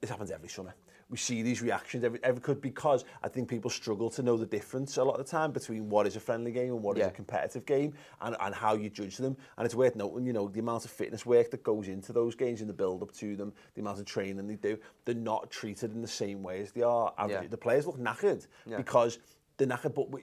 this 0.00 0.10
happens 0.10 0.30
every 0.30 0.48
summer 0.48 0.74
we 1.10 1.16
see 1.16 1.42
these 1.42 1.62
reactions 1.62 2.04
every, 2.04 2.18
every 2.22 2.40
could 2.40 2.60
because 2.60 3.04
I 3.22 3.28
think 3.28 3.48
people 3.48 3.70
struggle 3.70 4.10
to 4.10 4.22
know 4.22 4.36
the 4.36 4.46
difference 4.46 4.96
a 4.98 5.04
lot 5.04 5.18
of 5.18 5.24
the 5.24 5.30
time 5.30 5.52
between 5.52 5.88
what 5.88 6.06
is 6.06 6.16
a 6.16 6.20
friendly 6.20 6.52
game 6.52 6.72
and 6.72 6.82
what 6.82 6.96
yeah. 6.96 7.04
is 7.04 7.08
a 7.08 7.12
competitive 7.12 7.64
game 7.64 7.94
and, 8.20 8.36
and 8.40 8.54
how 8.54 8.74
you 8.74 8.90
judge 8.90 9.16
them. 9.16 9.36
And 9.56 9.64
it's 9.64 9.74
worth 9.74 9.96
noting, 9.96 10.26
you 10.26 10.32
know, 10.32 10.48
the 10.48 10.60
amount 10.60 10.84
of 10.84 10.90
fitness 10.90 11.24
work 11.24 11.50
that 11.50 11.62
goes 11.62 11.88
into 11.88 12.12
those 12.12 12.34
games 12.34 12.60
and 12.60 12.68
the 12.68 12.74
build 12.74 13.02
up 13.02 13.12
to 13.12 13.36
them, 13.36 13.52
the 13.74 13.80
amount 13.80 14.00
of 14.00 14.04
training 14.04 14.46
they 14.46 14.56
do, 14.56 14.78
they're 15.04 15.14
not 15.14 15.50
treated 15.50 15.92
in 15.92 16.02
the 16.02 16.08
same 16.08 16.42
way 16.42 16.60
as 16.60 16.72
they 16.72 16.82
are. 16.82 17.12
Yeah. 17.28 17.42
The 17.48 17.56
players 17.56 17.86
look 17.86 17.98
knackered 17.98 18.46
yeah. 18.66 18.76
because 18.76 19.18
they're 19.56 19.66
knackered, 19.66 19.94
but 19.94 20.10
we, 20.10 20.22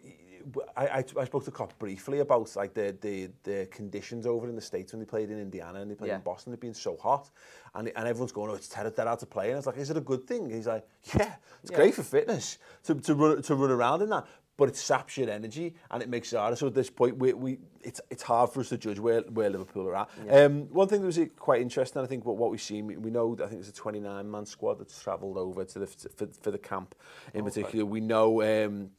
I, 0.76 0.88
I, 0.88 1.04
I 1.20 1.26
spoke 1.26 1.46
to 1.46 1.52
Klopp 1.52 1.78
briefly 1.80 2.20
about 2.20 2.56
like 2.56 2.74
the, 2.74 2.96
the 3.02 3.30
the 3.44 3.68
conditions 3.72 4.26
over 4.26 4.48
in 4.48 4.56
the 4.56 4.62
states 4.62 4.94
when 4.94 5.00
they 5.00 5.06
played 5.06 5.30
in 5.30 5.40
Indiana 5.40 5.82
and 5.82 5.90
they 5.90 5.96
played 5.96 6.10
yeah. 6.10 6.16
in 6.16 6.22
Boston. 6.22 6.52
They've 6.52 6.60
been 6.60 6.74
so 6.74 6.98
hot, 6.98 7.30
and 7.74 7.92
and 7.96 8.08
everyone's 8.08 8.32
going, 8.32 8.52
"Oh, 8.52 8.56
it's 8.56 8.68
terrible 8.68 9.06
hard 9.06 9.20
to 9.20 9.26
play." 9.26 9.50
And 9.50 9.58
it's 9.58 9.68
like, 9.68 9.78
"Is 9.78 9.90
it 9.90 9.98
a 9.98 10.02
good 10.02 10.28
thing?" 10.28 10.50
He's 10.50 10.68
like, 10.68 10.88
"Yeah, 11.16 11.34
it's 11.62 11.72
yeah. 11.72 11.78
great 11.78 11.96
for 11.96 12.04
fitness 12.04 12.58
to 12.84 12.96
to 12.96 13.16
run 13.16 13.42
to 13.42 13.56
run 13.56 13.72
around 13.72 14.02
in 14.02 14.10
that." 14.10 14.26
But 14.58 14.70
it 14.70 14.78
saps 14.78 15.18
your 15.18 15.30
energy 15.30 15.76
and 15.92 16.02
it 16.02 16.08
makes 16.08 16.32
it 16.32 16.38
harder. 16.38 16.56
So 16.56 16.68
at 16.68 16.74
this 16.74 16.90
point, 16.90 17.18
we, 17.18 17.34
we 17.34 17.58
it's 17.82 18.00
it's 18.10 18.24
hard 18.24 18.52
for 18.52 18.62
us 18.62 18.70
to 18.70 18.78
judge 18.78 19.00
where, 19.00 19.22
where 19.22 19.50
Liverpool 19.50 19.88
are 19.90 19.96
at. 19.98 20.10
Yeah. 20.26 20.44
Um, 20.44 20.70
one 20.72 20.88
thing 20.88 21.02
that 21.02 21.08
was 21.08 21.20
quite 21.38 21.62
interesting, 21.62 22.02
I 22.02 22.06
think, 22.06 22.24
what, 22.24 22.38
what 22.38 22.52
we've 22.52 22.62
seen, 22.62 22.88
we, 22.88 23.12
know, 23.12 23.34
I 23.34 23.48
think 23.48 23.62
there's 23.62 23.68
a 23.68 23.74
29-man 23.74 24.46
squad 24.46 24.80
that's 24.80 25.02
travelled 25.04 25.38
over 25.38 25.66
to 25.66 25.80
the 25.80 25.88
for, 25.88 26.28
for 26.42 26.52
the 26.52 26.58
camp 26.58 26.96
in 27.34 27.42
oh, 27.42 27.44
particular. 27.44 27.84
Okay. 27.84 27.92
We 27.92 28.00
know 28.00 28.42
um, 28.44 28.92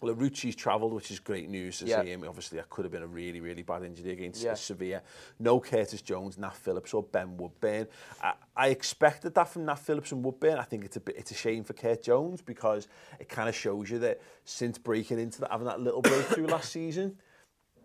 Well, 0.00 0.14
Origi's 0.14 0.54
travelled, 0.54 0.92
which 0.92 1.10
is 1.10 1.18
great 1.18 1.48
news 1.48 1.78
to 1.78 1.86
yeah. 1.86 2.02
see 2.02 2.10
him. 2.10 2.24
Obviously, 2.28 2.58
that 2.58 2.68
could 2.68 2.84
have 2.84 2.92
been 2.92 3.02
a 3.02 3.06
really, 3.06 3.40
really 3.40 3.62
bad 3.62 3.84
injury 3.84 4.12
against 4.12 4.42
yeah. 4.42 4.54
Sevilla. 4.54 5.02
No 5.38 5.60
Curtis 5.60 6.02
Jones, 6.02 6.36
Nat 6.36 6.54
Phillips 6.54 6.92
or 6.92 7.02
Ben 7.02 7.36
Woodburn. 7.36 7.86
I, 8.22 8.34
I 8.56 8.68
expected 8.68 9.34
that 9.34 9.48
from 9.48 9.64
Nat 9.64 9.76
Phillips 9.78 10.12
and 10.12 10.22
Woodburn. 10.22 10.58
I 10.58 10.64
think 10.64 10.84
it's 10.84 10.96
a 10.96 11.00
bit, 11.00 11.16
it's 11.16 11.30
a 11.30 11.34
shame 11.34 11.64
for 11.64 11.72
Kurt 11.72 12.02
Jones 12.02 12.42
because 12.42 12.88
it 13.18 13.28
kind 13.28 13.48
of 13.48 13.54
shows 13.54 13.90
you 13.90 13.98
that 14.00 14.20
since 14.44 14.76
breaking 14.76 15.18
into 15.20 15.40
that, 15.40 15.50
having 15.50 15.66
that 15.66 15.80
little 15.80 16.02
breakthrough 16.02 16.48
last 16.48 16.70
season, 16.70 17.16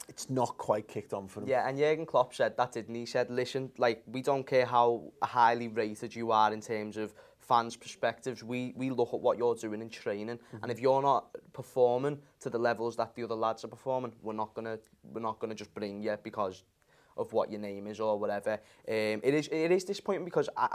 it's 0.08 0.30
not 0.30 0.58
quite 0.58 0.88
kicked 0.88 1.14
on 1.14 1.28
for 1.28 1.42
him. 1.42 1.48
Yeah, 1.48 1.70
and 1.70 1.78
Jurgen 1.78 2.06
Klopp 2.06 2.34
said 2.34 2.58
that, 2.58 2.72
didn't 2.72 2.96
he? 2.96 3.02
He 3.02 3.06
said, 3.06 3.30
listen, 3.30 3.72
like, 3.78 4.04
we 4.08 4.22
don't 4.22 4.46
care 4.46 4.66
how 4.66 5.12
highly 5.24 5.68
rated 5.68 6.16
you 6.16 6.32
are 6.32 6.52
in 6.52 6.62
terms 6.62 6.98
of 6.98 7.14
fans' 7.50 7.76
perspectives, 7.76 8.44
we, 8.44 8.74
we 8.76 8.88
look 8.92 9.12
at 9.14 9.20
what 9.20 9.38
you're 9.40 9.56
doing 9.56 9.82
in 9.82 9.90
training, 9.90 10.38
mm 10.38 10.42
-hmm. 10.42 10.54
and 10.54 10.62
mm-hmm. 10.62 10.72
if 10.72 10.80
you're 10.84 11.06
not 11.12 11.24
performing 11.52 12.16
to 12.44 12.50
the 12.50 12.60
levels 12.70 12.96
that 12.96 13.10
the 13.16 13.24
other 13.24 13.40
lads 13.46 13.64
are 13.64 13.72
performing, 13.78 14.12
we're 14.26 14.40
not 14.44 14.54
gonna 14.54 14.78
we're 15.14 15.28
not 15.30 15.40
gonna 15.40 15.56
just 15.56 15.74
bring 15.74 16.04
you 16.06 16.18
because 16.30 16.64
of 17.16 17.34
what 17.34 17.50
your 17.52 17.62
name 17.62 17.90
is 17.92 18.00
or 18.00 18.20
whatever. 18.20 18.54
Um, 18.88 19.20
it 19.30 19.34
is 19.34 19.48
it 19.48 19.72
is 19.72 19.84
disappointing 19.86 20.26
because 20.26 20.50
I, 20.56 20.68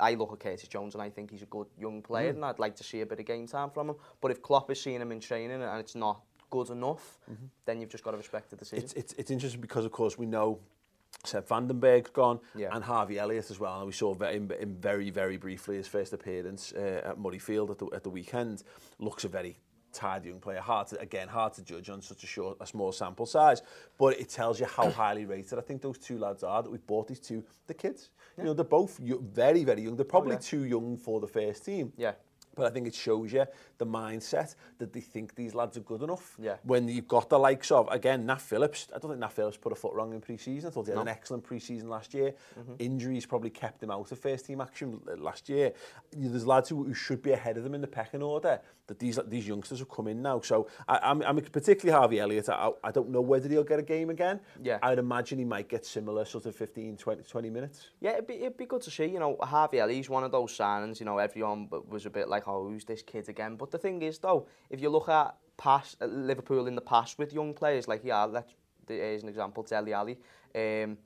I, 0.00 0.10
I 0.10 0.16
look 0.16 0.32
at 0.32 0.38
Curtis 0.40 0.68
Jones 0.74 0.94
and 0.94 1.06
I 1.06 1.10
think 1.14 1.30
he's 1.30 1.42
a 1.42 1.50
good 1.56 1.68
young 1.84 2.02
player 2.02 2.32
mm. 2.32 2.36
and 2.36 2.44
I'd 2.48 2.64
like 2.64 2.76
to 2.76 2.84
see 2.84 3.02
a 3.02 3.06
bit 3.06 3.18
of 3.20 3.26
game 3.26 3.46
time 3.46 3.70
from 3.70 3.88
him. 3.90 3.96
But 4.20 4.30
if 4.30 4.38
Klopp 4.46 4.70
is 4.70 4.82
seeing 4.82 5.02
him 5.02 5.12
in 5.12 5.20
training 5.20 5.62
and 5.62 5.80
it's 5.84 5.96
not 6.06 6.16
good 6.50 6.70
enough, 6.70 7.04
mm 7.28 7.36
-hmm. 7.36 7.48
then 7.64 7.76
you've 7.78 7.92
just 7.92 8.04
got 8.04 8.12
to 8.12 8.16
respect 8.16 8.48
the 8.50 8.56
decision. 8.56 8.84
It's, 8.84 8.94
it's, 8.94 9.12
it's 9.20 9.30
interesting 9.30 9.62
because, 9.62 9.86
of 9.86 9.92
course, 9.92 10.16
we 10.22 10.26
know 10.26 10.58
Seb 11.24 11.46
Vandenberg's 11.46 12.10
gone, 12.10 12.40
yeah. 12.54 12.70
and 12.72 12.82
Harvey 12.82 13.18
Elliott 13.18 13.50
as 13.50 13.60
well. 13.60 13.78
And 13.78 13.86
we 13.86 13.92
saw 13.92 14.14
him, 14.14 14.50
him 14.50 14.76
very, 14.80 15.10
very 15.10 15.36
briefly 15.36 15.76
his 15.76 15.88
first 15.88 16.12
appearance 16.12 16.72
uh, 16.72 17.02
at 17.04 17.18
Murrayfield 17.18 17.70
at 17.70 17.78
the, 17.78 17.86
at 17.94 18.02
the 18.02 18.10
weekend. 18.10 18.62
Looks 18.98 19.24
a 19.24 19.28
very 19.28 19.58
tired 19.92 20.24
young 20.24 20.40
player. 20.40 20.60
Hard 20.60 20.88
to, 20.88 21.00
again, 21.00 21.28
hard 21.28 21.52
to 21.54 21.62
judge 21.62 21.90
on 21.90 22.00
such 22.00 22.24
a 22.24 22.26
short, 22.26 22.56
a 22.60 22.66
small 22.66 22.92
sample 22.92 23.26
size, 23.26 23.62
but 23.98 24.18
it 24.18 24.28
tells 24.28 24.60
you 24.60 24.66
how 24.66 24.88
highly 24.90 25.26
rated 25.26 25.58
I 25.58 25.62
think 25.62 25.82
those 25.82 25.98
two 25.98 26.18
lads 26.18 26.42
are 26.42 26.62
that 26.62 26.70
we've 26.70 26.86
bought 26.86 27.08
these 27.08 27.20
two, 27.20 27.44
the 27.66 27.74
kids. 27.74 28.10
Yeah. 28.36 28.44
You 28.44 28.48
know, 28.48 28.54
they're 28.54 28.64
both 28.64 28.98
very, 28.98 29.64
very 29.64 29.82
young. 29.82 29.96
They're 29.96 30.06
oh, 30.06 30.08
probably 30.08 30.32
oh, 30.32 30.40
yeah. 30.42 30.48
too 30.48 30.64
young 30.64 30.96
for 30.96 31.20
the 31.20 31.28
first 31.28 31.64
team. 31.64 31.92
Yeah. 31.96 32.12
But 32.60 32.66
I 32.66 32.74
think 32.74 32.86
it 32.86 32.94
shows 32.94 33.32
you 33.32 33.46
the 33.78 33.86
mindset 33.86 34.54
that 34.76 34.92
they 34.92 35.00
think 35.00 35.34
these 35.34 35.54
lads 35.54 35.78
are 35.78 35.80
good 35.92 36.02
enough. 36.02 36.36
Yeah. 36.38 36.56
When 36.62 36.88
you've 36.88 37.08
got 37.08 37.30
the 37.30 37.38
likes 37.38 37.70
of, 37.70 37.88
again, 37.90 38.26
Nat 38.26 38.42
Phillips. 38.42 38.88
I 38.94 38.98
don't 38.98 39.12
think 39.12 39.20
Nat 39.20 39.32
Phillips 39.32 39.56
put 39.56 39.72
a 39.72 39.74
foot 39.74 39.94
wrong 39.94 40.12
in 40.12 40.20
pre-season. 40.20 40.68
I 40.68 40.70
thought 40.70 40.84
he 40.84 40.90
had 40.90 40.96
no. 40.96 41.02
an 41.02 41.08
excellent 41.08 41.42
pre-season 41.42 41.88
last 41.88 42.12
year. 42.12 42.34
Mm 42.58 42.62
-hmm. 42.66 42.74
Injuries 42.78 43.26
probably 43.26 43.50
kept 43.50 43.82
him 43.82 43.90
out 43.90 44.12
of 44.12 44.18
first 44.18 44.44
team 44.44 44.60
action 44.60 45.00
last 45.16 45.48
year. 45.48 45.72
There's 46.10 46.46
lads 46.46 46.68
who, 46.68 46.84
who 46.84 46.94
should 46.94 47.22
be 47.22 47.32
ahead 47.32 47.56
of 47.56 47.62
them 47.62 47.74
in 47.74 47.80
the 47.80 47.88
pecking 47.88 48.22
order 48.22 48.60
that 48.90 48.98
these 48.98 49.20
these 49.28 49.46
youngsters 49.46 49.78
have 49.78 49.88
come 49.88 50.10
in 50.10 50.20
now. 50.20 50.40
So 50.40 50.66
I, 50.88 50.98
I'm, 51.10 51.22
I'm 51.22 51.36
particularly 51.36 51.96
Harvey 51.98 52.18
Elliott. 52.18 52.48
I, 52.48 52.70
I 52.82 52.90
don't 52.90 53.08
know 53.08 53.20
whether 53.20 53.48
he'll 53.48 53.70
get 53.72 53.78
a 53.78 53.88
game 53.96 54.10
again. 54.10 54.40
Yeah. 54.60 54.78
I'd 54.82 54.98
imagine 54.98 55.38
he 55.38 55.44
might 55.44 55.68
get 55.68 55.86
similar 55.86 56.24
sort 56.24 56.46
of 56.46 56.56
15, 56.56 56.96
20, 56.96 57.22
20 57.22 57.50
minutes. 57.50 57.90
Yeah, 58.00 58.14
it'd 58.14 58.26
be, 58.26 58.34
it'd 58.34 58.56
be 58.56 58.66
good 58.66 58.82
to 58.82 58.90
see. 58.90 59.06
You 59.06 59.20
know, 59.20 59.36
Harvey 59.40 59.78
Elliott's 59.78 60.10
one 60.10 60.24
of 60.24 60.32
those 60.32 60.56
signings, 60.56 60.98
you 60.98 61.06
know, 61.06 61.18
everyone 61.18 61.68
was 61.88 62.04
a 62.06 62.10
bit 62.10 62.28
like, 62.28 62.42
how's 62.50 62.84
this 62.84 63.02
kid 63.02 63.28
again? 63.28 63.56
But 63.56 63.70
the 63.70 63.78
thing 63.78 64.02
is, 64.02 64.18
though, 64.18 64.46
if 64.68 64.80
you 64.80 64.90
look 64.90 65.08
at 65.08 65.34
past 65.56 65.96
at 66.00 66.08
uh, 66.08 66.12
Liverpool 66.12 66.66
in 66.66 66.74
the 66.74 66.86
past 66.94 67.18
with 67.18 67.32
young 67.32 67.54
players, 67.54 67.88
like, 67.88 68.02
yeah, 68.04 68.24
let's, 68.24 68.54
here's 68.88 69.22
an 69.22 69.28
example, 69.28 69.62
Deli 69.62 69.92
Ali, 69.92 70.18
um, 70.54 70.98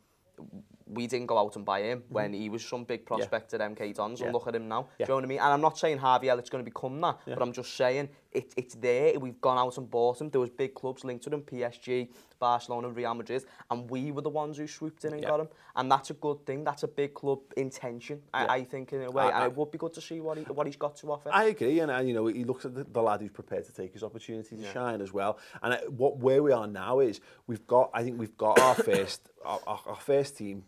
we 0.87 1.07
didn't 1.07 1.27
go 1.27 1.39
out 1.39 1.57
and 1.57 1.65
buy 1.65 1.81
him 1.81 1.99
mm 1.99 2.05
-hmm. 2.05 2.15
when 2.15 2.31
mm-hmm. 2.33 2.43
he 2.43 2.51
was 2.51 2.69
some 2.69 2.85
big 2.85 3.05
prospect 3.05 3.53
yeah. 3.53 3.65
at 3.65 3.71
MK 3.71 3.93
Dons, 3.93 4.19
yeah. 4.19 4.27
and 4.27 4.35
look 4.35 4.47
at 4.47 4.55
him 4.55 4.69
now. 4.69 4.83
Yeah. 4.83 4.89
Do 4.89 5.03
you 5.03 5.07
know 5.07 5.15
what 5.15 5.25
I 5.25 5.33
mean? 5.33 5.43
And 5.45 5.51
I'm 5.55 5.65
not 5.69 5.79
saying 5.79 5.99
Harvey 5.99 6.29
Elliott's 6.31 6.51
going 6.51 6.65
to 6.65 6.71
become 6.75 7.01
that, 7.01 7.17
yeah. 7.17 7.37
but 7.37 7.47
I'm 7.47 7.55
just 7.61 7.77
saying 7.77 8.09
it, 8.35 8.53
it's 8.57 8.75
there. 8.75 9.19
We've 9.19 9.41
gone 9.41 9.57
out 9.59 9.79
and 9.79 9.89
bought 9.89 10.21
him. 10.21 10.29
There 10.29 10.41
was 10.41 10.51
big 10.51 10.75
clubs 10.75 11.05
linked 11.05 11.25
to 11.25 11.31
him, 11.31 11.43
PSG, 11.43 12.09
Barcelona, 12.39 12.89
Real 12.89 13.15
Madrid, 13.15 13.45
and 13.71 13.89
we 13.89 14.11
were 14.11 14.21
the 14.23 14.29
ones 14.31 14.59
who 14.59 14.67
swooped 14.67 15.05
in 15.05 15.13
and 15.13 15.23
yeah. 15.23 15.29
got 15.29 15.41
him. 15.41 15.49
And 15.77 15.91
that's 15.91 16.11
a 16.11 16.15
good 16.15 16.45
thing. 16.45 16.65
That's 16.65 16.83
a 16.83 16.89
big 16.89 17.15
club 17.15 17.41
intention, 17.57 18.21
yeah. 18.35 18.47
I, 18.47 18.57
I 18.57 18.65
think, 18.65 18.93
in 18.93 19.03
a 19.03 19.11
way. 19.11 19.25
I, 19.25 19.29
and 19.29 19.37
I, 19.37 19.47
it 19.47 19.57
would 19.57 19.71
be 19.71 19.79
good 19.79 19.95
to 19.95 20.01
see 20.01 20.21
what, 20.21 20.39
he, 20.39 20.45
what 20.45 20.67
he's 20.67 20.77
got 20.77 20.97
to 20.97 21.13
offer. 21.13 21.31
I 21.33 21.45
agree, 21.45 21.79
and, 21.81 21.91
and 21.91 22.09
you 22.09 22.15
know, 22.15 22.27
he 22.27 22.45
looks 22.45 22.65
at 22.65 22.75
the, 22.75 22.85
the 22.85 23.01
lad 23.01 23.21
who's 23.21 23.31
prepared 23.31 23.65
to 23.67 23.73
take 23.73 23.93
his 23.93 24.03
opportunity 24.03 24.57
to 24.57 24.63
yeah. 24.63 24.73
shine 24.73 25.01
as 25.01 25.13
well. 25.13 25.39
And 25.63 25.75
uh, 25.75 25.79
what 25.89 26.19
where 26.19 26.43
we 26.43 26.53
are 26.53 26.67
now 26.67 27.01
is 27.01 27.21
we've 27.47 27.67
got, 27.67 27.91
I 27.95 28.03
think 28.03 28.19
we've 28.19 28.37
got 28.37 28.59
our 28.59 28.75
first, 28.91 29.31
our, 29.45 29.61
our 29.67 29.97
first 29.97 30.37
team 30.37 30.65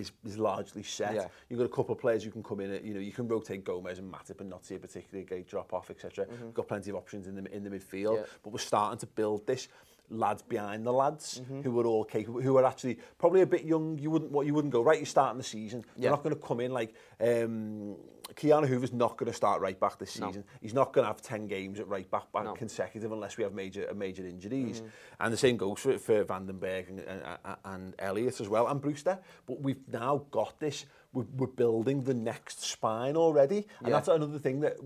is, 0.00 0.12
is 0.24 0.38
largely 0.38 0.82
set. 0.82 1.14
Yeah. 1.14 1.28
You've 1.48 1.58
got 1.58 1.66
a 1.66 1.76
couple 1.76 1.94
of 1.94 2.00
players 2.00 2.24
who 2.24 2.30
can 2.30 2.42
come 2.42 2.60
in. 2.60 2.72
At, 2.72 2.84
you 2.84 2.94
know, 2.94 3.00
you 3.00 3.12
can 3.12 3.28
rotate 3.28 3.64
Gomez 3.64 3.98
and 3.98 4.12
Matip 4.12 4.40
and 4.40 4.50
not 4.50 4.64
see 4.64 4.74
a 4.74 4.78
particularly 4.78 5.24
gay 5.24 5.42
drop 5.42 5.72
off, 5.72 5.90
etc. 5.90 6.24
Mm 6.24 6.30
-hmm. 6.30 6.44
We've 6.44 6.54
got 6.54 6.66
plenty 6.68 6.90
of 6.90 6.96
options 6.96 7.26
in 7.26 7.34
the 7.34 7.52
in 7.56 7.62
the 7.64 7.70
midfield, 7.70 8.16
yeah. 8.16 8.26
but 8.42 8.52
we're 8.52 8.66
starting 8.72 8.98
to 8.98 9.08
build 9.14 9.46
this 9.46 9.68
lads 10.10 10.42
behind 10.42 10.84
the 10.84 10.92
lads 10.92 11.40
mm 11.40 11.46
-hmm. 11.46 11.64
who 11.64 11.70
were 11.70 11.88
all 11.88 12.04
capable, 12.04 12.42
who 12.42 12.52
were 12.54 12.66
actually 12.66 12.98
probably 13.18 13.42
a 13.42 13.46
bit 13.46 13.64
young. 13.64 13.98
You 13.98 14.10
wouldn't 14.10 14.32
what 14.32 14.46
you 14.46 14.54
wouldn't 14.54 14.72
go 14.72 14.82
right. 14.82 14.98
You're 14.98 15.16
starting 15.18 15.40
the 15.42 15.48
season. 15.48 15.80
Yeah. 15.80 15.96
You're 15.96 16.16
not 16.16 16.22
going 16.22 16.36
to 16.40 16.46
come 16.46 16.64
in 16.64 16.72
like 16.72 16.94
um, 17.20 17.96
Keanu 18.34 18.66
Hoover's 18.66 18.92
not 18.92 19.16
going 19.16 19.30
to 19.30 19.36
start 19.36 19.60
right 19.60 19.78
back 19.78 19.98
this 19.98 20.10
season. 20.10 20.44
No. 20.46 20.58
He's 20.60 20.74
not 20.74 20.92
going 20.92 21.04
to 21.04 21.08
have 21.12 21.20
10 21.22 21.46
games 21.46 21.80
at 21.80 21.88
right 21.88 22.10
back, 22.10 22.32
back 22.32 22.44
no. 22.44 22.54
consecutive 22.54 23.12
unless 23.12 23.36
we 23.36 23.44
have 23.44 23.54
major 23.54 23.92
major 23.94 24.26
injuries. 24.26 24.80
Mm 24.80 24.86
-hmm. 24.86 25.20
And 25.20 25.32
the 25.32 25.38
same 25.46 25.56
goes 25.56 25.80
for, 25.80 25.98
for 25.98 26.24
Vandenberg 26.24 26.88
and, 26.90 27.00
and, 27.44 27.56
and 27.62 27.94
Elliot 27.98 28.40
as 28.40 28.48
well 28.48 28.66
and 28.66 28.80
Brewster. 28.80 29.18
But 29.46 29.56
we've 29.60 29.84
now 29.86 30.26
got 30.30 30.58
this. 30.58 30.86
We're, 31.12 31.30
we're 31.36 31.54
building 31.54 32.04
the 32.04 32.14
next 32.14 32.62
spine 32.62 33.16
already, 33.16 33.66
and 33.78 33.88
yeah. 33.88 33.94
that's 33.96 34.08
another 34.08 34.40
thing 34.40 34.60
that 34.60 34.76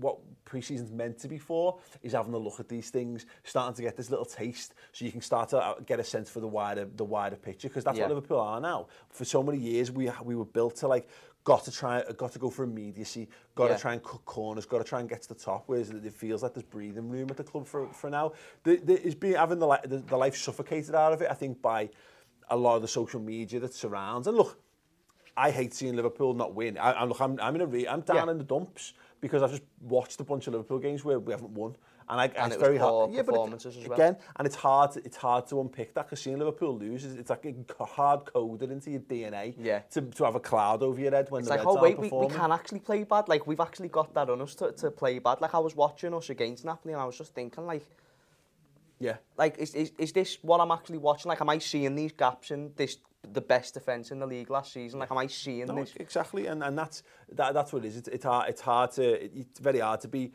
what 0.00 0.18
pre-season's 0.54 0.92
meant 0.92 1.18
to 1.18 1.26
be 1.26 1.36
for 1.36 1.80
is 2.04 2.12
having 2.12 2.32
a 2.32 2.38
look 2.38 2.60
at 2.60 2.68
these 2.68 2.88
things, 2.88 3.26
starting 3.42 3.74
to 3.74 3.82
get 3.82 3.96
this 3.96 4.08
little 4.08 4.24
taste 4.24 4.74
so 4.92 5.04
you 5.04 5.10
can 5.10 5.20
start 5.20 5.48
to 5.48 5.58
uh, 5.58 5.74
get 5.80 5.98
a 5.98 6.04
sense 6.04 6.30
for 6.30 6.38
the 6.38 6.46
wider 6.46 6.88
the 6.94 7.04
wider 7.04 7.34
picture 7.34 7.66
because 7.66 7.82
that's 7.82 7.98
yeah. 7.98 8.04
what 8.04 8.14
Liverpool 8.14 8.38
are 8.38 8.60
now. 8.60 8.86
For 9.10 9.24
so 9.24 9.42
many 9.42 9.58
years 9.58 9.90
we 9.90 10.08
we 10.22 10.36
were 10.36 10.44
built 10.44 10.76
to 10.76 10.86
like 10.86 11.08
got 11.42 11.64
to 11.64 11.72
try, 11.72 12.04
got 12.16 12.30
to 12.34 12.38
go 12.38 12.50
for 12.50 12.62
immediacy, 12.62 13.28
got 13.56 13.64
yeah. 13.64 13.74
to 13.74 13.80
try 13.80 13.92
and 13.94 14.02
cut 14.04 14.24
corners, 14.26 14.64
got 14.64 14.78
to 14.78 14.84
try 14.84 15.00
and 15.00 15.08
get 15.08 15.22
to 15.22 15.28
the 15.28 15.34
top. 15.34 15.64
Whereas 15.66 15.90
it 15.90 16.12
feels 16.12 16.44
like 16.44 16.54
there's 16.54 16.62
breathing 16.62 17.08
room 17.08 17.28
at 17.30 17.36
the 17.36 17.42
club 17.42 17.66
for, 17.66 17.92
for 17.92 18.08
now. 18.08 18.32
Is 18.64 19.16
being 19.16 19.34
having 19.34 19.58
the, 19.58 19.80
the, 19.84 19.98
the 19.98 20.16
life 20.16 20.36
suffocated 20.36 20.94
out 20.94 21.12
of 21.12 21.20
it, 21.20 21.28
I 21.28 21.34
think, 21.34 21.60
by 21.60 21.90
a 22.48 22.56
lot 22.56 22.76
of 22.76 22.82
the 22.82 22.88
social 22.88 23.20
media 23.20 23.58
that 23.58 23.74
surrounds. 23.74 24.28
And 24.28 24.36
look, 24.36 24.56
I 25.36 25.50
hate 25.50 25.74
seeing 25.74 25.96
Liverpool 25.96 26.32
not 26.32 26.54
win. 26.54 26.78
I, 26.78 26.92
I 26.92 27.04
look, 27.04 27.20
I'm, 27.20 27.40
I'm 27.42 27.56
in 27.56 27.60
a 27.60 27.66
re 27.66 27.88
I'm 27.88 28.02
down 28.02 28.26
yeah. 28.26 28.30
in 28.30 28.38
the 28.38 28.44
dumps 28.44 28.92
because 29.24 29.42
I've 29.42 29.52
just 29.52 29.62
watched 29.80 30.20
a 30.20 30.24
bunch 30.24 30.48
of 30.48 30.52
Liverpool 30.52 30.78
games 30.78 31.02
where 31.02 31.18
we 31.18 31.32
haven't 31.32 31.52
won. 31.52 31.74
And, 32.10 32.20
I, 32.20 32.26
and, 32.26 32.52
it's 32.52 32.60
very 32.60 32.76
hard. 32.76 33.10
Yeah, 33.10 33.22
performances 33.22 33.74
it, 33.74 33.88
well. 33.88 33.98
Again, 33.98 34.18
and 34.36 34.44
it's 34.46 34.54
hard. 34.54 34.92
To, 34.92 35.02
it's 35.02 35.16
hard 35.16 35.46
to 35.46 35.62
unpick 35.62 35.94
that 35.94 36.04
because 36.04 36.20
seeing 36.20 36.38
Liverpool 36.38 36.76
lose, 36.76 37.06
it's, 37.06 37.14
it's 37.14 37.30
like 37.30 37.46
hard 37.80 38.26
coded 38.26 38.70
into 38.70 38.90
your 38.90 39.00
DNA. 39.00 39.54
Yeah. 39.58 39.78
To, 39.92 40.02
to 40.02 40.24
have 40.24 40.34
a 40.34 40.40
cloud 40.40 40.82
over 40.82 41.00
your 41.00 41.12
head 41.12 41.30
when 41.30 41.38
it's 41.38 41.48
the 41.48 41.56
like, 41.56 41.64
Reds 41.64 41.76
oh 41.78 41.82
wait, 41.82 41.98
we, 41.98 42.10
we 42.10 42.28
can 42.28 42.52
actually 42.52 42.80
play 42.80 43.04
bad. 43.04 43.26
Like 43.26 43.46
we've 43.46 43.60
actually 43.60 43.88
got 43.88 44.12
that 44.12 44.28
on 44.28 44.42
us 44.42 44.54
to, 44.56 44.72
to 44.72 44.90
play 44.90 45.18
bad. 45.20 45.40
Like 45.40 45.54
I 45.54 45.58
was 45.58 45.74
watching 45.74 46.12
us 46.12 46.28
against 46.28 46.66
Napoli 46.66 46.92
and 46.92 47.00
I 47.00 47.06
was 47.06 47.16
just 47.16 47.34
thinking 47.34 47.64
like. 47.64 47.86
Yeah. 49.00 49.16
Like, 49.38 49.56
is, 49.56 49.74
is, 49.74 49.92
is 49.98 50.12
this 50.12 50.36
what 50.42 50.60
I'm 50.60 50.70
actually 50.70 50.98
watching? 50.98 51.30
Like, 51.30 51.40
am 51.40 51.48
I 51.48 51.58
seeing 51.58 51.94
these 51.94 52.12
gaps 52.12 52.50
in 52.50 52.72
this 52.76 52.98
the 53.34 53.40
best 53.40 53.74
defence 53.74 54.10
in 54.10 54.18
the 54.18 54.26
league 54.26 54.50
last 54.50 54.72
season. 54.72 54.98
Like, 55.00 55.10
am 55.10 55.18
I 55.18 55.26
seeing 55.26 55.66
no, 55.66 55.74
this? 55.74 55.92
Exactly, 55.96 56.46
and 56.46 56.62
and 56.62 56.78
that's 56.78 57.02
that, 57.32 57.54
that's 57.54 57.72
what 57.72 57.84
it 57.84 57.88
is. 57.88 57.96
It's, 57.98 58.08
it's 58.08 58.24
hard. 58.24 58.48
It's 58.48 58.60
hard 58.60 58.92
to. 58.92 59.38
It's 59.38 59.60
very 59.60 59.80
hard 59.80 60.00
to 60.02 60.08
be 60.08 60.32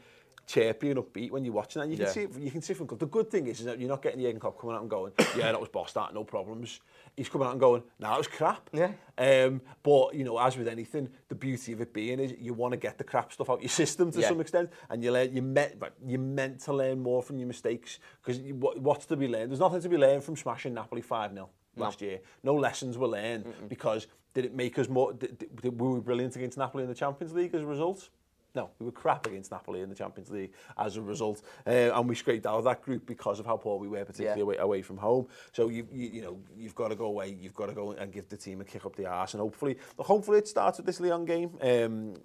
chirpy 0.49 0.89
and 0.89 0.99
upbeat 0.99 1.29
when 1.29 1.45
you're 1.45 1.53
watching 1.53 1.79
that. 1.79 1.83
And 1.83 1.93
you 1.93 1.99
yeah. 1.99 2.11
can 2.11 2.33
see 2.33 2.43
you 2.43 2.51
can 2.51 2.61
see 2.61 2.73
from 2.73 2.87
the 2.87 3.05
good 3.05 3.29
thing 3.29 3.47
is, 3.47 3.59
is 3.59 3.65
that 3.67 3.79
you're 3.79 3.89
not 3.89 4.01
getting 4.01 4.19
the 4.19 4.25
Jurgen 4.25 4.39
Klopp 4.39 4.59
coming 4.59 4.75
out 4.75 4.81
and 4.81 4.89
going, 4.89 5.13
yeah, 5.37 5.51
that 5.51 5.59
was 5.59 5.69
boss 5.69 5.93
that, 5.93 6.13
no 6.13 6.23
problems. 6.23 6.81
He's 7.15 7.29
coming 7.29 7.47
out 7.47 7.51
and 7.51 7.59
going, 7.59 7.83
nah, 7.99 8.15
it 8.15 8.17
was 8.17 8.27
crap. 8.27 8.69
Yeah. 8.73 8.91
Um, 9.17 9.61
but 9.83 10.15
you 10.15 10.23
know, 10.23 10.39
as 10.39 10.57
with 10.57 10.67
anything, 10.67 11.09
the 11.27 11.35
beauty 11.35 11.71
of 11.73 11.81
it 11.81 11.93
being 11.93 12.19
is 12.19 12.33
you 12.39 12.53
want 12.53 12.71
to 12.71 12.77
get 12.77 12.97
the 12.97 13.03
crap 13.03 13.31
stuff 13.31 13.49
out 13.49 13.61
your 13.61 13.69
system 13.69 14.11
to 14.11 14.19
yeah. 14.19 14.27
some 14.27 14.41
extent, 14.41 14.71
and 14.89 15.03
you 15.03 15.11
learn 15.11 15.33
you 15.33 15.41
meant 15.41 15.75
you're 16.05 16.19
meant 16.19 16.59
to 16.61 16.73
learn 16.73 16.99
more 16.99 17.21
from 17.21 17.37
your 17.37 17.47
mistakes 17.47 17.99
because 18.23 18.41
what, 18.53 18.79
what's 18.79 19.05
to 19.05 19.15
be 19.15 19.27
learned? 19.27 19.51
There's 19.51 19.59
nothing 19.59 19.81
to 19.81 19.89
be 19.89 19.97
learned 19.97 20.23
from 20.23 20.35
smashing 20.35 20.73
Napoli 20.73 21.01
five 21.01 21.31
0 21.31 21.45
no. 21.45 21.49
last 21.79 22.01
year. 22.01 22.19
No 22.43 22.55
lessons 22.55 22.97
were 22.97 23.07
learned 23.07 23.45
mm 23.45 23.51
-mm. 23.51 23.69
because 23.69 24.07
did 24.33 24.45
it 24.45 24.55
make 24.55 24.77
us 24.81 24.87
more? 24.87 25.13
Did, 25.13 25.37
did, 25.61 25.79
were 25.79 25.91
we 25.95 25.99
brilliant 25.99 26.35
against 26.35 26.57
Napoli 26.57 26.83
in 26.83 26.89
the 26.89 26.99
Champions 27.05 27.33
League 27.33 27.55
as 27.55 27.61
a 27.61 27.65
result? 27.65 28.09
No, 28.55 28.71
we 28.79 28.85
were 28.85 28.91
crap 28.91 29.27
against 29.27 29.51
Napoli 29.51 29.81
in 29.81 29.89
the 29.89 29.95
Champions 29.95 30.31
League 30.31 30.53
as 30.75 30.97
a 30.97 31.01
result, 31.01 31.43
uh, 31.67 31.69
and 31.69 32.09
we 32.09 32.15
scraped 32.15 32.45
out 32.47 32.57
of 32.57 32.63
that 32.63 32.81
group 32.81 33.05
because 33.05 33.39
of 33.39 33.45
how 33.45 33.57
poor 33.57 33.77
we 33.77 33.87
were, 33.87 34.03
particularly 34.03 34.39
yeah. 34.39 34.43
away, 34.43 34.57
away 34.57 34.81
from 34.81 34.97
home. 34.97 35.27
So 35.51 35.69
you, 35.69 35.87
you, 35.91 36.09
you 36.09 36.21
know, 36.21 36.39
you've 36.57 36.73
got 36.73 36.87
to 36.87 36.95
go 36.95 37.05
away, 37.05 37.37
you've 37.39 37.53
got 37.53 37.67
to 37.67 37.73
go 37.73 37.91
and 37.91 38.11
give 38.11 38.27
the 38.27 38.37
team 38.37 38.59
a 38.61 38.63
kick 38.63 38.85
up 38.85 38.95
the 38.95 39.05
arse, 39.05 39.33
and 39.35 39.41
hopefully, 39.41 39.77
hopefully 39.99 40.39
it 40.39 40.47
starts 40.47 40.77
with 40.77 40.87
this 40.87 40.99
Leon 40.99 41.25
game. 41.25 41.51
Um, 41.61 42.15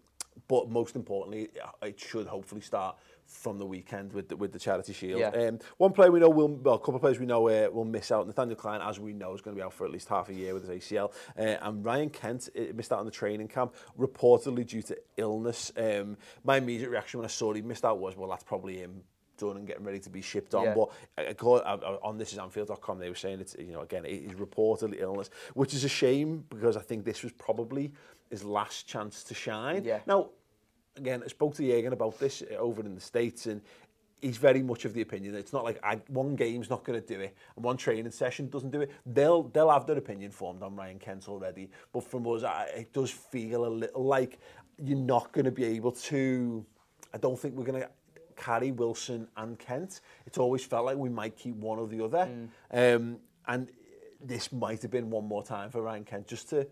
but 0.49 0.69
most 0.71 0.97
importantly, 0.97 1.51
it 1.83 2.01
should 2.01 2.27
hopefully 2.27 2.61
start 2.61 2.97
from 3.27 3.59
the 3.59 3.67
weekend 3.67 4.13
with 4.13 4.29
the, 4.29 4.37
with 4.37 4.53
the 4.53 4.59
Charity 4.59 4.93
Shield. 4.93 5.21
Yeah. 5.21 5.29
Um, 5.29 5.59
one 5.79 5.93
player 5.93 6.11
we 6.11 6.21
know 6.21 6.29
will, 6.29 6.49
well, 6.49 6.75
a 6.75 6.79
couple 6.79 6.97
of 6.97 7.01
players 7.01 7.19
we 7.19 7.27
know 7.27 7.49
uh, 7.49 7.69
will 7.71 7.85
miss 7.85 8.11
out. 8.11 8.27
Nathaniel 8.27 8.57
Clyne, 8.57 8.81
as 8.81 9.01
we 9.01 9.13
know, 9.13 9.35
is 9.35 9.41
going 9.41 9.57
to 9.57 9.61
be 9.61 9.65
out 9.65 9.73
for 9.73 9.85
at 9.85 9.91
least 9.91 10.09
half 10.09 10.29
a 10.29 10.35
year 10.35 10.55
with 10.55 10.69
his 10.69 10.83
ACL. 10.83 11.13
Uh, 11.39 11.57
and 11.63 11.85
Ryan 11.85 12.11
Kent 12.11 12.49
uh, 12.57 12.63
missed 12.75 12.93
out 12.93 13.01
on 13.01 13.05
the 13.05 13.11
training 13.11 13.49
camp, 13.49 13.75
reportedly 13.99 14.67
due 14.67 14.83
to 14.83 14.97
illness. 15.17 15.73
Um, 15.77 16.17
my 16.45 16.57
immediate 16.57 16.91
reaction 16.91 17.19
when 17.19 17.25
I 17.25 17.29
saw 17.29 17.53
he 17.53 17.63
missed 17.63 17.85
out 17.85 17.99
was, 17.99 18.17
well, 18.17 18.29
that's 18.29 18.45
probably 18.45 18.79
him 18.79 19.03
done 19.37 19.57
and 19.57 19.67
getting 19.67 19.85
ready 19.85 19.99
to 19.99 20.11
be 20.11 20.23
shipped 20.23 20.55
on. 20.55 20.65
Yeah. 20.65 20.75
But 20.75 21.37
uh, 21.39 21.63
uh 21.63 21.99
on 22.03 22.19
this 22.19 22.33
is 22.33 22.39
Anfield.com, 22.39 22.99
they 22.99 23.09
were 23.09 23.15
saying 23.15 23.41
it's 23.41 23.57
you 23.59 23.73
know 23.73 23.81
again 23.81 24.05
it 24.05 24.11
is 24.11 24.33
reportedly 24.35 25.01
illness, 25.01 25.31
which 25.55 25.75
is 25.75 25.85
a 25.85 25.89
shame 25.89 26.45
because 26.49 26.77
I 26.77 26.81
think 26.81 27.05
this 27.05 27.23
was 27.23 27.33
probably 27.33 27.93
his 28.31 28.45
last 28.45 28.87
chance 28.87 29.23
to 29.25 29.35
shine. 29.35 29.85
Yeah. 29.85 30.01
Now 30.07 30.31
again, 30.97 31.23
I 31.25 31.29
spoke 31.29 31.55
to 31.57 31.63
Jürgen 31.63 31.93
about 31.93 32.19
this 32.19 32.43
uh, 32.43 32.57
over 32.57 32.83
in 32.83 32.95
the 32.95 33.01
States, 33.01 33.47
and 33.47 33.61
he's 34.21 34.37
very 34.37 34.63
much 34.63 34.85
of 34.85 34.95
the 34.95 35.03
opinion 35.03 35.35
that 35.35 35.41
it's 35.41 35.53
not 35.53 35.65
like 35.65 35.79
I, 35.83 35.97
one 36.09 36.35
game's 36.35 36.71
not 36.71 36.85
going 36.85 37.01
to 37.01 37.07
do 37.07 37.21
it 37.21 37.37
and 37.57 37.65
one 37.65 37.77
training 37.77 38.11
session 38.11 38.49
doesn't 38.49 38.71
do 38.71 38.81
it. 38.81 38.91
They'll 39.05 39.45
they'll 39.45 39.71
have 39.71 39.87
their 39.87 39.99
opinion 39.99 40.31
formed 40.31 40.63
on 40.63 40.77
Ryan 40.77 40.99
Kent 40.99 41.29
already, 41.29 41.71
but 41.93 42.05
from 42.05 42.27
us, 42.27 42.43
I, 42.43 42.65
it 42.75 42.93
does 42.93 43.11
feel 43.11 43.67
a 43.67 43.69
little 43.69 44.05
like 44.05 44.39
you're 44.83 44.99
not 44.99 45.33
going 45.33 45.45
to 45.45 45.53
be 45.53 45.65
able 45.65 45.93
to. 45.93 46.65
I 47.13 47.19
don't 47.19 47.39
think 47.39 47.55
we're 47.55 47.65
going 47.65 47.83
to 47.83 47.91
carry 48.37 48.73
Wilson 48.73 49.29
and 49.37 49.59
Kent. 49.59 50.01
It's 50.27 50.39
always 50.39 50.65
felt 50.65 50.87
like 50.87 50.97
we 50.97 51.09
might 51.09 51.37
keep 51.37 51.55
one 51.57 51.79
or 51.79 51.87
the 51.87 52.05
other, 52.05 52.29
mm. 52.73 52.97
um, 52.97 53.19
and 53.47 53.69
this 54.21 54.53
might 54.53 54.83
have 54.83 54.91
been 54.91 55.11
one 55.11 55.27
more 55.27 55.45
time 55.45 55.71
for 55.71 55.83
Ryan 55.83 56.05
Kent 56.05 56.27
just 56.27 56.49
to 56.51 56.67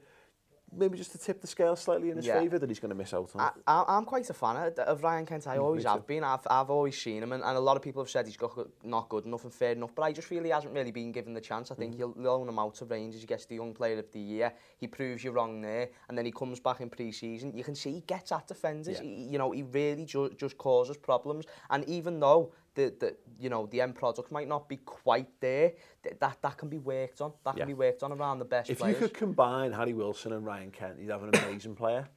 maybe 0.74 0.96
just 0.96 1.12
to 1.12 1.18
tip 1.18 1.40
the 1.40 1.46
scale 1.46 1.76
slightly 1.76 2.10
in 2.10 2.16
his 2.16 2.26
yeah. 2.26 2.38
favour 2.38 2.58
that 2.58 2.68
he's 2.68 2.80
going 2.80 2.90
to 2.90 2.94
miss 2.94 3.12
out 3.12 3.30
on? 3.34 3.40
I, 3.40 3.50
I, 3.66 3.84
I'm 3.96 4.04
quite 4.04 4.28
a 4.30 4.34
fan 4.34 4.56
of, 4.56 4.78
of 4.78 5.02
Ryan 5.02 5.26
Kent. 5.26 5.46
I 5.46 5.56
mm, 5.56 5.62
always 5.62 5.84
have 5.84 6.06
been. 6.06 6.24
I've, 6.24 6.46
I've 6.48 6.70
always 6.70 7.00
seen 7.00 7.22
him, 7.22 7.32
and, 7.32 7.42
and 7.42 7.56
a 7.56 7.60
lot 7.60 7.76
of 7.76 7.82
people 7.82 8.02
have 8.02 8.10
said 8.10 8.26
he's 8.26 8.36
got, 8.36 8.56
not 8.82 9.08
good 9.08 9.26
enough 9.26 9.44
and 9.44 9.52
fair 9.52 9.72
enough, 9.72 9.94
but 9.94 10.02
I 10.02 10.12
just 10.12 10.28
feel 10.28 10.42
he 10.42 10.50
hasn't 10.50 10.74
really 10.74 10.90
been 10.90 11.12
given 11.12 11.34
the 11.34 11.40
chance. 11.40 11.70
I 11.70 11.74
think 11.74 11.94
mm. 11.94 11.96
he'll 11.98 12.14
loan 12.16 12.48
him 12.48 12.58
out 12.58 12.80
of 12.80 12.90
Rangers. 12.90 13.20
He 13.20 13.26
gets 13.26 13.46
the 13.46 13.56
young 13.56 13.74
player 13.74 13.98
of 13.98 14.10
the 14.12 14.20
year. 14.20 14.52
He 14.78 14.86
proves 14.86 15.22
you 15.24 15.30
wrong 15.30 15.60
there, 15.60 15.90
and 16.08 16.16
then 16.16 16.24
he 16.24 16.32
comes 16.32 16.60
back 16.60 16.80
in 16.80 16.90
pre-season. 16.90 17.56
You 17.56 17.64
can 17.64 17.74
see 17.74 17.92
he 17.92 18.00
gets 18.00 18.32
at 18.32 18.48
defenders. 18.48 18.98
Yeah. 18.98 19.02
He, 19.02 19.24
you 19.24 19.38
know, 19.38 19.50
he 19.50 19.62
really 19.62 20.04
ju 20.04 20.30
just 20.36 20.58
causes 20.58 20.96
problems. 20.96 21.46
And 21.70 21.84
even 21.88 22.20
though 22.20 22.52
the, 22.74 22.94
the, 22.98 23.16
you 23.38 23.50
know, 23.50 23.66
the 23.66 23.80
end 23.80 23.94
product 23.94 24.32
might 24.32 24.48
not 24.48 24.68
be 24.68 24.76
quite 24.78 25.28
there. 25.40 25.72
Th 26.02 26.16
that, 26.20 26.38
that 26.42 26.56
can 26.56 26.68
be 26.68 26.78
worked 26.78 27.20
on. 27.20 27.32
That 27.44 27.56
yeah. 27.56 27.60
can 27.60 27.68
be 27.68 27.74
worked 27.74 28.02
on 28.02 28.12
around 28.12 28.38
the 28.38 28.44
best 28.44 28.70
if 28.70 28.78
players. 28.78 28.96
If 28.96 29.02
you 29.02 29.08
could 29.08 29.16
combine 29.16 29.72
Harry 29.72 29.92
Wilson 29.92 30.32
and 30.32 30.44
Ryan 30.44 30.70
Kent, 30.70 30.98
you'd 30.98 31.10
have 31.10 31.22
an 31.22 31.34
amazing 31.34 31.74
player. 31.74 32.08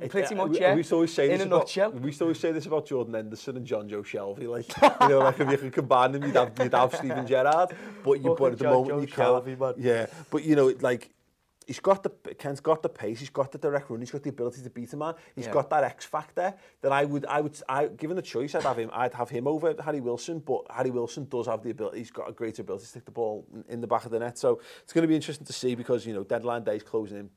It, 0.00 0.10
Pretty 0.16 0.34
much, 0.34 0.56
yeah. 0.58 0.72
We, 0.72 0.78
used 0.78 0.90
to 0.90 0.94
always 0.96 1.12
say 1.12 1.26
In 1.26 1.38
this 1.38 1.46
about, 1.46 1.58
nutshell. 1.60 1.90
We 1.90 2.06
used 2.06 2.18
to 2.18 2.24
always 2.24 2.38
say 2.38 2.52
this 2.52 2.66
about 2.66 2.86
Jordan 2.86 3.14
Henderson 3.14 3.56
and 3.56 3.66
John 3.66 3.88
Joe 3.88 4.02
Shelby. 4.02 4.46
Like, 4.46 4.68
you 4.82 5.08
know, 5.08 5.18
like 5.20 5.40
if 5.40 5.50
you 5.50 5.56
could 5.58 5.72
combine 5.72 6.12
them, 6.12 6.24
you'd 6.24 6.36
have, 6.36 6.52
you'd 6.58 6.74
have 6.74 6.94
Steven 6.94 7.26
Gerrard. 7.26 7.74
But 8.04 8.22
you, 8.22 8.36
but 8.38 8.52
at 8.52 8.58
the 8.58 8.64
John 8.64 8.72
moment 8.72 8.88
Joe 8.88 9.00
you 9.00 9.06
Shelby, 9.06 9.56
can't. 9.56 9.60
Man. 9.60 9.86
Yeah, 9.86 10.06
but 10.30 10.44
you 10.44 10.56
know, 10.56 10.72
like 10.80 11.10
he's 11.68 11.78
got 11.78 12.02
the 12.02 12.10
Ken's 12.34 12.60
got 12.60 12.82
the 12.82 12.88
pace, 12.88 13.20
he's 13.20 13.30
got 13.30 13.52
the 13.52 13.58
direct 13.58 13.90
run, 13.90 14.00
he's 14.00 14.10
got 14.10 14.22
the 14.22 14.30
ability 14.30 14.62
to 14.62 14.70
beat 14.70 14.92
a 14.94 14.96
man, 14.96 15.14
he's 15.36 15.46
yeah. 15.46 15.52
got 15.52 15.70
that 15.70 15.84
X 15.84 16.04
factor 16.04 16.52
that 16.80 16.90
I 16.90 17.04
would 17.04 17.26
I 17.26 17.40
would 17.40 17.56
I 17.68 17.86
given 17.86 18.16
the 18.16 18.22
choice 18.22 18.54
I'd 18.54 18.64
have 18.64 18.78
him 18.78 18.90
I'd 18.92 19.14
have 19.14 19.28
him 19.28 19.46
over 19.46 19.74
Harry 19.84 20.00
Wilson, 20.00 20.40
but 20.40 20.62
Harry 20.70 20.90
Wilson 20.90 21.26
does 21.28 21.46
have 21.46 21.62
the 21.62 21.70
ability 21.70 21.98
he's 21.98 22.10
got 22.10 22.28
a 22.28 22.32
greater 22.32 22.62
ability 22.62 22.82
to 22.84 22.88
stick 22.88 23.04
the 23.04 23.12
ball 23.12 23.46
in 23.68 23.80
the 23.80 23.86
back 23.86 24.04
of 24.06 24.10
the 24.10 24.18
net. 24.18 24.38
So 24.38 24.60
it's 24.82 24.92
going 24.92 25.02
to 25.02 25.08
be 25.08 25.14
interesting 25.14 25.46
to 25.46 25.52
see 25.52 25.74
because 25.74 26.06
you 26.06 26.14
know 26.14 26.24
deadline 26.24 26.64
day 26.64 26.76
is 26.76 26.82
closing 26.82 27.18
in 27.18 27.30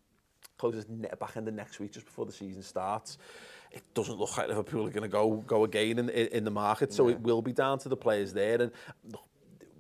closes 0.58 0.86
back 0.86 1.38
end 1.38 1.48
of 1.48 1.54
next 1.54 1.80
week 1.80 1.92
just 1.92 2.06
before 2.06 2.26
the 2.26 2.32
season 2.32 2.64
starts. 2.64 3.18
it 3.72 3.84
doesn't 3.94 4.18
look 4.20 4.38
like 4.38 4.48
Liverpool 4.48 4.86
are 4.86 4.92
going 4.92 5.02
to 5.04 5.08
go 5.08 5.38
go 5.48 5.64
again 5.64 6.00
in, 6.00 6.10
in, 6.10 6.28
in 6.28 6.44
the 6.44 6.52
market. 6.52 6.94
So 6.94 7.08
yeah. 7.08 7.16
it 7.16 7.22
will 7.22 7.42
be 7.42 7.54
down 7.54 7.80
to 7.80 7.90
the 7.90 7.98
players 7.98 8.34
there. 8.34 8.62
And 8.62 8.72
look, 9.12 9.26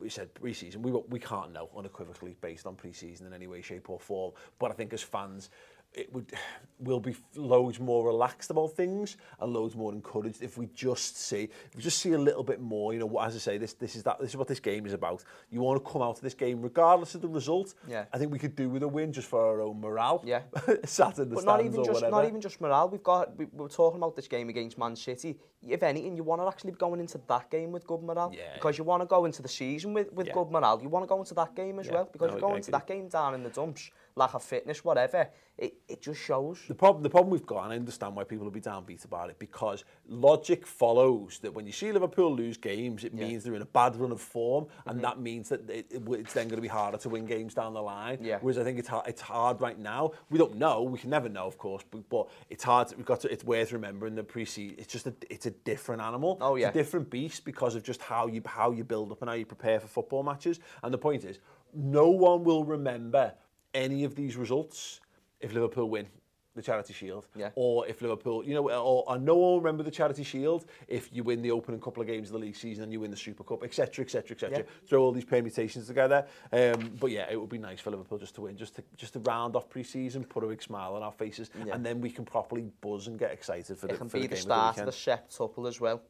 we 0.02 0.10
said 0.10 0.34
pre-season, 0.34 0.82
we, 0.82 0.92
we 0.92 1.20
can't 1.20 1.54
know 1.54 1.70
unequivocally 1.78 2.36
based 2.42 2.66
on 2.66 2.76
pre-season 2.76 3.28
in 3.28 3.34
any 3.34 3.48
way, 3.48 3.62
shape 3.62 3.90
or 3.90 4.00
form. 4.00 4.34
But 4.60 4.72
I 4.72 4.74
think 4.74 4.94
as 4.94 5.02
fans, 5.02 5.50
it 5.94 6.12
would 6.14 6.32
will 6.80 7.00
be 7.00 7.16
loads 7.36 7.80
more 7.80 8.06
relaxed 8.08 8.50
about 8.50 8.72
things 8.72 9.18
and 9.40 9.54
loads 9.54 9.76
more 9.76 9.94
encouraged 9.94 10.42
if 10.42 10.58
we 10.58 10.68
just 10.74 11.18
see 11.18 11.44
if 11.44 11.76
we 11.76 11.82
just 11.82 12.00
see 12.00 12.14
a 12.14 12.18
little 12.18 12.44
bit 12.44 12.60
more 12.60 12.94
you 12.94 13.00
know 13.00 13.20
as 13.20 13.36
I 13.36 13.40
say 13.40 13.58
this 13.58 13.74
this 13.74 13.96
is 13.96 14.04
that 14.04 14.20
this 14.20 14.32
is 14.32 14.38
what 14.38 14.48
this 14.48 14.60
game 14.60 14.86
is 14.86 14.94
about. 14.94 15.24
You 15.50 15.62
want 15.62 15.84
to 15.84 15.92
come 15.92 16.02
out 16.02 16.16
of 16.16 16.22
this 16.22 16.34
game 16.34 16.62
regardless 16.62 17.14
of 17.16 17.22
the 17.22 17.28
result. 17.28 17.74
Yeah. 17.88 18.06
I 18.14 18.18
think 18.18 18.32
we 18.32 18.40
could 18.40 18.56
do 18.56 18.70
with 18.70 18.84
a 18.84 18.88
win 18.88 19.12
just 19.12 19.28
for 19.28 19.46
our 19.46 19.62
own 19.62 19.80
morale. 19.80 20.24
Yeah. 20.26 20.42
Sat 20.86 21.20
in 21.20 21.30
the 21.30 21.36
but 21.36 21.42
stands 21.42 21.46
not 21.46 21.60
even 21.66 21.80
or 21.80 21.86
just 21.86 21.96
whatever. 21.96 22.12
not 22.12 22.26
even 22.26 22.42
just 22.42 22.62
morale. 22.62 22.90
We've 22.90 23.04
got 23.04 23.38
we, 23.38 23.46
we 23.46 23.64
were 23.64 23.70
talking 23.70 23.98
about 24.00 24.16
this 24.16 24.28
game 24.28 24.50
against 24.50 24.78
Man 24.78 24.96
City. 24.96 25.38
If 25.68 25.84
anything 25.84 26.16
you 26.16 26.24
want 26.24 26.42
to 26.42 26.48
actually 26.48 26.72
be 26.72 26.78
going 26.78 27.00
into 27.00 27.20
that 27.28 27.52
game 27.52 27.72
with 27.72 27.86
good 27.86 28.02
morale. 28.02 28.34
Yeah, 28.34 28.54
because 28.54 28.78
you 28.78 28.84
want 28.84 29.02
to 29.02 29.08
go 29.08 29.26
into 29.26 29.42
the 29.42 29.50
season 29.50 29.94
with 29.94 30.12
with 30.14 30.28
yeah. 30.28 30.34
good 30.34 30.50
morale. 30.50 30.80
You 30.82 30.90
want 30.90 31.04
to 31.04 31.08
go 31.08 31.20
into 31.20 31.34
that 31.36 31.54
game 31.56 31.80
as 31.80 31.88
yeah. 31.88 31.94
well 31.94 32.10
because 32.12 32.28
no, 32.28 32.34
you're 32.34 32.42
going 32.42 32.58
into 32.58 32.72
that 32.72 32.88
game 32.88 33.10
down 33.10 33.36
in 33.36 33.44
the 33.44 33.50
dumps 33.50 33.92
lack 34.16 34.34
of 34.34 34.44
fitness, 34.44 34.84
whatever, 34.84 35.30
it, 35.58 35.76
it 35.88 36.02
just 36.02 36.20
shows. 36.20 36.60
The 36.68 36.76
problem, 36.76 37.04
the 37.04 37.10
problem 37.10 37.32
we've 37.32 37.46
got, 37.46 37.66
and 37.66 37.74
I 37.74 37.76
understand 37.76 38.16
why 38.16 38.24
people 38.24 38.46
will 38.46 38.52
be 38.52 38.62
downbeat 38.62 39.06
about 39.06 39.30
it, 39.30 39.38
because 39.38 39.84
logic 40.08 40.66
follows 40.66 41.40
that 41.40 41.54
when 41.54 41.66
you 41.66 41.72
see 41.72 41.92
Liverpool 41.92 42.36
lose 42.36 42.58
games, 42.58 43.04
it 43.04 43.14
yeah. 43.14 43.26
means 43.26 43.44
they're 43.44 43.56
in 43.56 43.62
a 43.62 43.66
bad 43.66 43.96
run 43.96 44.12
of 44.12 44.22
form, 44.22 44.68
and 44.86 44.98
mm 44.98 45.00
-hmm. 45.00 45.10
that 45.10 45.20
means 45.20 45.50
that 45.50 45.70
it, 45.70 45.86
it, 45.92 46.02
it's 46.08 46.34
then 46.34 46.48
going 46.48 46.62
to 46.62 46.68
be 46.70 46.74
harder 46.80 46.98
to 46.98 47.10
win 47.10 47.26
games 47.26 47.54
down 47.54 47.74
the 47.74 47.82
line. 47.82 48.18
Yeah. 48.22 48.40
Whereas 48.42 48.58
I 48.58 48.64
think 48.64 48.80
it's 48.80 48.90
hard, 48.90 49.08
it's 49.08 49.22
hard 49.22 49.62
right 49.62 49.80
now. 49.80 50.12
We 50.30 50.38
don't 50.38 50.56
know, 50.56 50.92
we 50.92 51.00
can 51.00 51.10
never 51.10 51.30
know, 51.30 51.46
of 51.46 51.58
course, 51.58 51.86
but, 51.92 52.10
but 52.10 52.30
it's 52.50 52.64
hard. 52.64 52.88
To, 52.88 52.96
we've 52.96 53.12
got 53.14 53.20
to. 53.22 53.28
It's 53.28 53.44
worth 53.44 53.72
remembering 53.72 54.16
the 54.16 54.24
pre-season. 54.24 54.76
It's 54.80 54.94
just 54.94 55.08
a, 55.08 55.14
it's 55.30 55.46
a 55.46 55.54
different 55.64 56.02
animal. 56.02 56.38
Oh 56.42 56.56
yeah. 56.56 56.68
It's 56.68 56.76
a 56.76 56.80
different 56.80 57.10
beast 57.10 57.46
because 57.46 57.76
of 57.78 57.84
just 57.84 58.02
how 58.02 58.28
you 58.28 58.42
how 58.46 58.72
you 58.78 58.84
build 58.84 59.12
up 59.12 59.22
and 59.22 59.30
how 59.30 59.36
you 59.36 59.46
prepare 59.46 59.80
for 59.80 59.88
football 59.88 60.24
matches. 60.24 60.60
And 60.82 60.94
the 60.94 60.98
point 60.98 61.24
is, 61.24 61.40
no 61.74 62.10
one 62.10 62.44
will 62.44 62.64
remember 62.64 63.34
any 63.74 64.04
of 64.04 64.16
these 64.16 64.36
results 64.36 65.02
if 65.40 65.54
Liverpool 65.54 65.90
win 65.90 66.08
the 66.56 66.62
Charity 66.62 66.94
Shield, 66.94 67.28
yeah. 67.36 67.50
or 67.56 67.88
if 67.88 68.02
Liverpool, 68.02 68.44
you 68.44 68.54
know, 68.54 68.70
or, 68.70 69.18
no 69.18 69.36
one 69.36 69.52
will 69.52 69.62
remember 69.62 69.84
the 69.84 69.92
Charity 69.92 70.24
Shield 70.24 70.66
if 70.88 71.10
you 71.14 71.24
win 71.24 71.42
the 71.42 71.52
opening 71.52 71.80
couple 71.80 72.02
of 72.02 72.08
games 72.08 72.28
of 72.28 72.34
the 72.34 72.40
league 72.40 72.56
season 72.56 72.84
and 72.84 72.92
you 72.92 73.00
win 73.00 73.12
the 73.12 73.18
Super 73.18 73.44
Cup, 73.44 73.64
etc., 73.64 74.04
etc., 74.04 74.36
etc. 74.36 74.66
Throw 74.86 75.02
all 75.02 75.12
these 75.12 75.26
permutations 75.26 75.88
together. 75.88 76.26
Um, 76.52 76.92
but 77.00 77.12
yeah, 77.12 77.28
it 77.32 77.40
would 77.40 77.50
be 77.50 77.58
nice 77.58 77.80
for 77.80 77.92
Liverpool 77.92 78.18
just 78.18 78.36
to 78.36 78.42
win, 78.42 78.58
just 78.58 78.76
to 78.76 78.84
just 78.98 79.14
to 79.14 79.20
round 79.20 79.56
off 79.56 79.70
pre-season, 79.70 80.26
put 80.26 80.44
a 80.44 80.48
big 80.48 80.62
smile 80.62 80.96
on 80.96 81.04
our 81.04 81.12
faces, 81.12 81.50
yeah. 81.66 81.74
and 81.74 81.86
then 81.86 82.02
we 82.02 82.10
can 82.10 82.26
properly 82.26 82.70
buzz 82.82 83.08
and 83.08 83.18
get 83.18 83.32
excited 83.32 83.78
for 83.78 83.88
it 83.88 83.94
the, 83.94 83.98
can 83.98 84.10
for 84.10 84.18
be 84.18 84.24
the, 84.24 84.36
the 84.36 84.42
start 84.42 84.72
of 84.72 84.76
the, 84.76 84.82
of 84.82 84.88
the 84.88 85.68
as 85.68 85.80
well. 85.80 86.02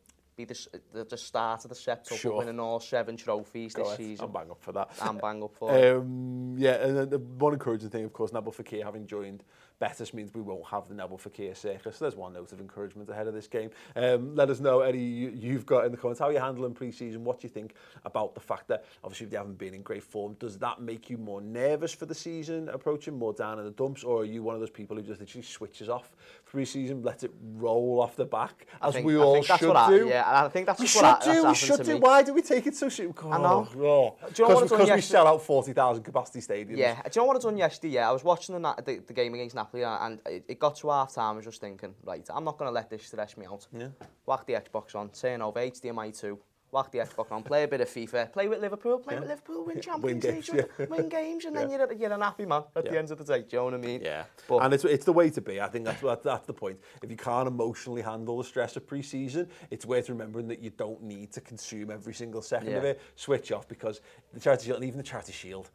Be 0.45 0.53
the, 0.53 0.81
the, 0.93 1.03
the 1.05 1.17
start 1.17 1.63
of 1.65 1.69
the 1.69 1.75
set 1.75 2.07
up 2.11 2.17
sure. 2.17 2.37
winning 2.37 2.59
all 2.59 2.79
seven 2.79 3.17
trophies 3.17 3.73
Go 3.73 3.83
this 3.83 3.97
season. 3.97 4.25
I'm 4.25 4.31
bang 4.31 4.51
up 4.51 4.61
for 4.61 4.71
that. 4.73 4.89
I'm 5.01 5.17
bang 5.17 5.43
up 5.43 5.55
for 5.55 5.71
it. 5.75 5.95
Um, 5.95 6.55
yeah, 6.57 6.83
and 6.85 7.09
the 7.09 7.19
one 7.19 7.53
encouraging 7.53 7.89
thing, 7.89 8.03
of 8.03 8.13
course, 8.13 8.31
Nabil 8.31 8.55
Fekir 8.55 8.83
having 8.83 9.07
joined 9.07 9.43
Betis 9.81 10.13
means 10.13 10.31
we 10.31 10.41
won't 10.41 10.63
have 10.67 10.87
the 10.87 10.93
Nabil 10.93 11.19
Fekir 11.19 11.57
circus. 11.57 11.97
So 11.97 12.05
there's 12.05 12.15
one 12.15 12.33
note 12.33 12.51
of 12.51 12.61
encouragement 12.61 13.09
ahead 13.09 13.27
of 13.27 13.33
this 13.33 13.47
game. 13.47 13.71
Um, 13.95 14.35
let 14.35 14.51
us 14.51 14.59
know, 14.59 14.81
Eddie, 14.81 14.99
you, 14.99 15.53
have 15.53 15.65
got 15.65 15.85
in 15.85 15.91
the 15.91 15.97
comments, 15.97 16.19
how 16.19 16.27
are 16.27 16.31
you 16.31 16.39
handling 16.39 16.75
pre-season? 16.75 17.23
What 17.23 17.41
do 17.41 17.47
you 17.47 17.49
think 17.49 17.73
about 18.05 18.35
the 18.35 18.39
fact 18.39 18.67
that, 18.67 18.85
obviously, 19.03 19.25
they 19.25 19.37
haven't 19.37 19.57
been 19.57 19.73
in 19.73 19.81
great 19.81 20.03
form? 20.03 20.35
Does 20.39 20.59
that 20.59 20.81
make 20.81 21.09
you 21.09 21.17
more 21.17 21.41
nervous 21.41 21.95
for 21.95 22.05
the 22.05 22.13
season 22.13 22.69
approaching, 22.69 23.17
more 23.17 23.33
down 23.33 23.57
in 23.57 23.65
the 23.65 23.71
dumps, 23.71 24.03
or 24.03 24.21
are 24.21 24.25
you 24.25 24.43
one 24.43 24.53
of 24.53 24.61
those 24.61 24.69
people 24.69 24.95
who 24.95 25.01
just 25.01 25.19
literally 25.19 25.43
switches 25.43 25.89
off 25.89 26.15
pre-season, 26.45 27.01
let 27.01 27.23
it 27.23 27.31
roll 27.55 27.99
off 28.01 28.15
the 28.15 28.23
back, 28.23 28.67
as 28.83 28.93
think, 28.93 29.07
we 29.07 29.17
all 29.17 29.41
should 29.41 29.59
do? 29.59 29.71
I, 29.71 29.95
yeah, 30.03 30.43
I 30.45 30.47
think 30.49 30.67
that's 30.67 30.79
we 30.79 30.85
should 30.85 31.01
what 31.01 31.23
do. 31.23 31.47
we 31.47 31.55
should 31.55 31.83
do. 31.83 31.97
Why 31.97 32.21
do 32.21 32.35
we 32.35 32.43
take 32.43 32.67
it 32.67 32.75
so 32.75 32.87
seriously? 32.87 33.23
Oh, 33.25 33.31
I 33.31 33.37
know. 33.39 33.67
Oh. 33.77 34.15
Do 34.31 34.43
you 34.43 34.47
know 34.47 34.55
what 34.55 34.69
because 34.69 34.91
we 34.91 35.01
sell 35.01 35.25
out 35.25 35.41
40,000 35.41 36.03
capacity 36.03 36.39
stadiums. 36.39 36.77
Yeah. 36.77 37.01
Do 37.01 37.09
you 37.15 37.21
know 37.21 37.25
what 37.25 37.37
I 37.37 37.39
done 37.39 37.57
yesterday? 37.57 37.95
Yeah, 37.95 38.09
I 38.09 38.11
was 38.11 38.23
watching 38.23 38.61
the, 38.61 38.75
the, 38.85 39.01
the 39.07 39.13
game 39.13 39.33
against 39.33 39.55
Napoli 39.55 39.70
and 39.73 40.19
it, 40.25 40.45
it 40.47 40.59
got 40.59 40.75
to 40.77 40.89
half 40.89 41.13
time. 41.13 41.33
I 41.33 41.37
was 41.37 41.45
just 41.45 41.61
thinking, 41.61 41.95
right, 42.03 42.27
I'm 42.33 42.43
not 42.43 42.57
going 42.57 42.69
to 42.69 42.73
let 42.73 42.89
this 42.89 43.05
stress 43.05 43.37
me 43.37 43.45
out. 43.45 43.67
Yeah. 43.73 43.87
Whack 44.25 44.45
the 44.45 44.53
Xbox 44.53 44.95
on, 44.95 45.09
turn 45.09 45.41
over 45.41 45.59
HDMI 45.59 46.17
2, 46.19 46.37
whack 46.71 46.91
the 46.91 46.99
Xbox 46.99 47.31
on, 47.31 47.43
play 47.43 47.63
a 47.63 47.67
bit 47.67 47.81
of 47.81 47.89
FIFA, 47.89 48.31
play 48.31 48.47
with 48.47 48.59
Liverpool, 48.59 48.99
play 48.99 49.15
yeah. 49.15 49.19
with 49.19 49.29
Liverpool, 49.29 49.65
win 49.65 49.81
Champions 49.81 50.03
win 50.03 50.19
games, 50.19 50.49
League, 50.49 50.65
yeah. 50.79 50.85
win 50.85 51.09
games, 51.09 51.45
and 51.45 51.55
then 51.55 51.69
you're, 51.69 51.93
you're 51.93 52.11
an 52.11 52.21
happy 52.21 52.45
man 52.45 52.63
at 52.75 52.85
yeah. 52.85 52.91
the 52.91 52.99
end 52.99 53.11
of 53.11 53.17
the 53.17 53.23
day. 53.23 53.41
Do 53.41 53.47
you 53.51 53.57
know 53.57 53.65
what 53.65 53.73
I 53.73 53.77
mean? 53.77 54.01
Yeah. 54.01 54.23
But, 54.47 54.59
and 54.59 54.73
it's, 54.73 54.85
it's 54.85 55.05
the 55.05 55.13
way 55.13 55.29
to 55.29 55.41
be. 55.41 55.59
I 55.59 55.67
think 55.67 55.85
that's, 55.85 56.01
that's, 56.01 56.23
that's 56.23 56.47
the 56.47 56.53
point. 56.53 56.79
If 57.01 57.11
you 57.11 57.17
can't 57.17 57.47
emotionally 57.47 58.01
handle 58.01 58.37
the 58.37 58.43
stress 58.43 58.75
of 58.75 58.87
pre-season, 58.87 59.49
it's 59.69 59.85
worth 59.85 60.09
remembering 60.09 60.47
that 60.47 60.61
you 60.61 60.69
don't 60.71 61.01
need 61.03 61.31
to 61.33 61.41
consume 61.41 61.91
every 61.91 62.13
single 62.13 62.41
second 62.41 62.71
yeah. 62.71 62.77
of 62.77 62.85
it. 62.85 63.01
Switch 63.15 63.51
off 63.51 63.67
because 63.67 64.01
the 64.33 64.39
Charity 64.39 64.65
Shield, 64.65 64.77
and 64.77 64.85
even 64.85 64.97
the 64.97 65.03
Charity 65.03 65.33
Shield, 65.33 65.69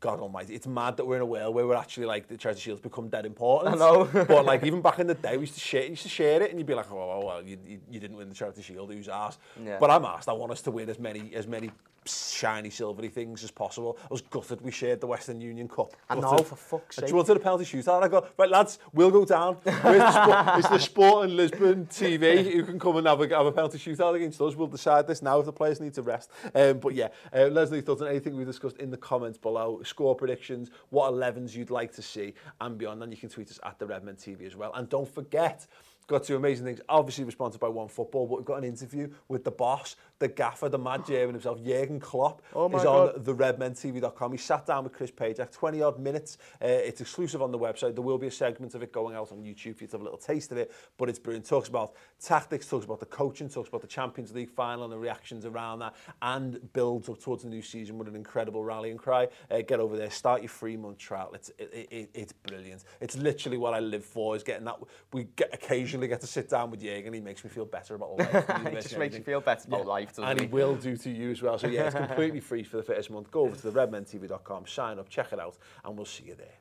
God 0.00 0.20
almighty, 0.20 0.54
it's 0.54 0.66
mad 0.66 0.98
that 0.98 1.06
we're 1.06 1.16
in 1.16 1.22
a 1.22 1.26
world 1.26 1.54
where 1.54 1.66
we're 1.66 1.74
actually 1.74 2.06
like 2.06 2.28
the 2.28 2.36
Charity 2.36 2.60
Shield's 2.60 2.82
become 2.82 3.08
dead 3.08 3.24
important. 3.24 3.74
I 3.74 3.78
know. 3.78 4.04
but 4.12 4.44
like 4.44 4.62
even 4.64 4.82
back 4.82 4.98
in 4.98 5.06
the 5.06 5.14
day, 5.14 5.36
we 5.36 5.42
used 5.42 5.54
to 5.54 5.60
share, 5.60 5.86
used 5.86 6.02
to 6.02 6.08
share 6.08 6.42
it, 6.42 6.50
and 6.50 6.58
you'd 6.58 6.66
be 6.66 6.74
like, 6.74 6.90
oh 6.90 7.24
well, 7.26 7.42
you, 7.42 7.58
you, 7.66 7.80
you 7.90 7.98
didn't 7.98 8.16
win 8.16 8.28
the 8.28 8.34
Charity 8.34 8.62
Shield, 8.62 8.92
who's 8.92 9.08
asked? 9.08 9.40
Yeah. 9.64 9.78
But 9.80 9.90
I'm 9.90 10.04
asked. 10.04 10.28
I 10.28 10.32
want 10.32 10.52
us 10.52 10.60
to 10.62 10.70
win 10.70 10.90
as 10.90 10.98
many 10.98 11.34
as 11.34 11.46
many 11.46 11.70
shiny 12.08 12.70
silvery 12.70 13.08
things 13.08 13.44
as 13.44 13.50
possible. 13.50 13.98
I 14.02 14.06
was 14.10 14.20
gutted 14.20 14.60
we 14.60 14.70
shared 14.70 15.00
the 15.00 15.06
Western 15.06 15.40
Union 15.40 15.68
Cup. 15.68 15.94
I 16.08 16.16
know, 16.16 16.38
for 16.38 16.56
fuck's 16.56 16.96
sake. 16.96 17.06
Do 17.06 17.10
you 17.10 17.16
wanted 17.16 17.36
a 17.36 17.40
penalty 17.40 17.64
shootout. 17.64 18.02
I 18.02 18.08
go, 18.08 18.26
right 18.36 18.50
lads, 18.50 18.78
we'll 18.92 19.10
go 19.10 19.24
down. 19.24 19.58
it's 19.66 20.68
the 20.68 20.78
Sport 20.78 21.26
and 21.26 21.36
Lisbon 21.36 21.86
TV. 21.86 22.52
who 22.52 22.64
can 22.64 22.78
come 22.78 22.96
and 22.96 23.06
have 23.06 23.20
a, 23.20 23.28
have 23.28 23.46
a 23.46 23.52
penalty 23.52 23.78
shootout 23.78 24.14
against 24.14 24.40
us. 24.40 24.54
We'll 24.54 24.66
decide 24.66 25.06
this 25.06 25.22
now 25.22 25.38
if 25.38 25.46
the 25.46 25.52
players 25.52 25.80
need 25.80 25.94
to 25.94 26.02
rest. 26.02 26.30
Um, 26.54 26.78
but 26.78 26.94
yeah, 26.94 27.08
uh, 27.34 27.46
Leslie 27.46 27.80
Thornton, 27.80 28.08
anything 28.08 28.36
we 28.36 28.44
discussed 28.44 28.78
in 28.78 28.90
the 28.90 28.96
comments 28.96 29.38
below, 29.38 29.80
score 29.84 30.14
predictions, 30.14 30.70
what 30.90 31.12
11s 31.12 31.54
you'd 31.54 31.70
like 31.70 31.92
to 31.94 32.02
see 32.02 32.34
and 32.60 32.78
beyond. 32.78 33.02
And 33.02 33.12
you 33.12 33.18
can 33.18 33.28
tweet 33.28 33.50
us 33.50 33.60
at 33.64 33.78
the 33.78 33.86
Redmen 33.86 34.16
TV 34.16 34.46
as 34.46 34.56
well. 34.56 34.72
And 34.74 34.88
don't 34.88 35.08
forget, 35.08 35.66
got 36.06 36.24
two 36.24 36.36
amazing 36.36 36.64
things. 36.64 36.80
Obviously, 36.88 37.24
we're 37.24 37.32
sponsored 37.32 37.60
by 37.60 37.68
One 37.68 37.88
Football, 37.88 38.26
but 38.26 38.36
we've 38.36 38.44
got 38.44 38.58
an 38.58 38.64
interview 38.64 39.10
with 39.28 39.44
the 39.44 39.50
boss, 39.50 39.96
the 40.18 40.28
gaffer, 40.28 40.68
the 40.68 40.78
mad 40.78 41.04
German 41.06 41.34
himself, 41.34 41.62
Jurgen 41.62 42.00
Klopp. 42.00 42.42
Oh 42.54 42.66
is 42.74 42.84
God. 42.84 43.16
on 43.16 43.24
theredmentv.com. 43.24 44.32
He 44.32 44.38
sat 44.38 44.66
down 44.66 44.84
with 44.84 44.92
Chris 44.92 45.10
Pajak, 45.10 45.50
20 45.52 45.82
odd 45.82 45.98
minutes. 45.98 46.38
Uh, 46.62 46.66
it's 46.66 47.00
exclusive 47.00 47.42
on 47.42 47.50
the 47.50 47.58
website. 47.58 47.94
There 47.94 48.02
will 48.02 48.18
be 48.18 48.28
a 48.28 48.30
segment 48.30 48.74
of 48.74 48.82
it 48.82 48.92
going 48.92 49.16
out 49.16 49.32
on 49.32 49.38
YouTube 49.38 49.76
for 49.76 49.84
you 49.84 49.88
to 49.88 49.92
have 49.92 50.00
a 50.00 50.04
little 50.04 50.18
taste 50.18 50.52
of 50.52 50.58
it, 50.58 50.72
but 50.96 51.08
it's 51.08 51.18
brilliant. 51.18 51.46
Talks 51.46 51.68
about 51.68 51.94
tactics, 52.20 52.68
talks 52.68 52.84
about 52.84 53.00
the 53.00 53.06
coaching, 53.06 53.48
talks 53.48 53.68
about 53.68 53.80
the 53.80 53.86
Champions 53.86 54.32
League 54.32 54.50
final 54.50 54.84
and 54.84 54.92
the 54.92 54.98
reactions 54.98 55.44
around 55.44 55.80
that, 55.80 55.94
and 56.22 56.72
builds 56.72 57.08
up 57.08 57.20
towards 57.20 57.42
the 57.42 57.48
new 57.48 57.62
season 57.62 57.98
with 57.98 58.08
an 58.08 58.16
incredible 58.16 58.62
rallying 58.62 58.96
cry. 58.96 59.28
Uh, 59.50 59.60
get 59.60 59.80
over 59.80 59.96
there, 59.96 60.10
start 60.10 60.40
your 60.40 60.48
free 60.48 60.76
month 60.76 60.98
trial. 60.98 61.32
It's 61.34 61.50
it, 61.58 61.88
it, 61.90 62.10
it's 62.14 62.32
brilliant. 62.32 62.84
It's 63.00 63.16
literally 63.16 63.58
what 63.58 63.74
I 63.74 63.80
live 63.80 64.04
for. 64.04 64.36
Is 64.36 64.42
getting 64.42 64.64
that. 64.66 64.76
We 65.12 65.24
get 65.36 65.52
occasionally 65.52 65.95
get 66.00 66.20
to 66.20 66.26
sit 66.26 66.48
down 66.48 66.70
with 66.70 66.82
Jürgen. 66.82 67.14
He 67.14 67.20
makes 67.20 67.42
me 67.44 67.50
feel 67.50 67.64
better 67.64 67.94
about 67.94 68.18
life. 68.18 68.66
he 68.68 68.74
just 68.76 68.98
makes 68.98 69.16
you 69.16 69.22
feel 69.22 69.40
better 69.40 69.66
about 69.66 69.80
yeah. 69.80 69.86
life, 69.86 70.08
doesn't 70.10 70.24
and 70.24 70.40
he? 70.40 70.46
he 70.46 70.52
will 70.52 70.74
do 70.74 70.96
to 70.96 71.10
you 71.10 71.30
as 71.30 71.42
well. 71.42 71.58
So 71.58 71.66
yeah, 71.68 71.86
it's 71.86 71.94
completely 72.06 72.40
free 72.40 72.62
for 72.62 72.78
the 72.78 72.82
first 72.82 73.10
month. 73.10 73.30
Go 73.30 73.40
over 73.40 73.56
to 73.56 73.70
theredmentv.com, 73.70 74.66
sign 74.66 74.98
up, 74.98 75.08
check 75.08 75.32
it 75.32 75.40
out, 75.40 75.56
and 75.84 75.96
we'll 75.96 76.06
see 76.06 76.24
you 76.24 76.34
there. 76.34 76.58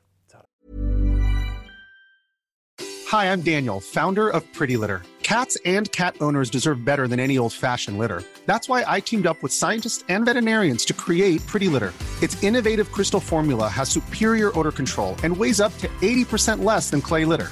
Hi, 3.10 3.32
I'm 3.32 3.42
Daniel, 3.42 3.80
founder 3.80 4.30
of 4.30 4.52
Pretty 4.52 4.78
Litter. 4.78 5.04
Cats 5.22 5.58
and 5.64 5.92
cat 5.92 6.16
owners 6.22 6.50
deserve 6.50 6.84
better 6.84 7.08
than 7.08 7.20
any 7.20 7.38
old-fashioned 7.38 7.98
litter. 7.98 8.24
That's 8.46 8.68
why 8.68 8.84
I 8.86 9.00
teamed 9.00 9.28
up 9.28 9.42
with 9.42 9.54
scientists 9.54 10.04
and 10.10 10.26
veterinarians 10.26 10.86
to 10.86 10.94
create 10.94 11.46
Pretty 11.46 11.68
Litter. 11.68 11.94
Its 12.22 12.42
innovative 12.44 12.92
crystal 12.92 13.20
formula 13.20 13.68
has 13.68 13.90
superior 13.90 14.52
odor 14.58 14.72
control 14.72 15.16
and 15.24 15.38
weighs 15.38 15.62
up 15.62 15.76
to 15.78 15.88
80% 16.02 16.64
less 16.64 16.90
than 16.90 17.00
clay 17.00 17.26
litter. 17.26 17.52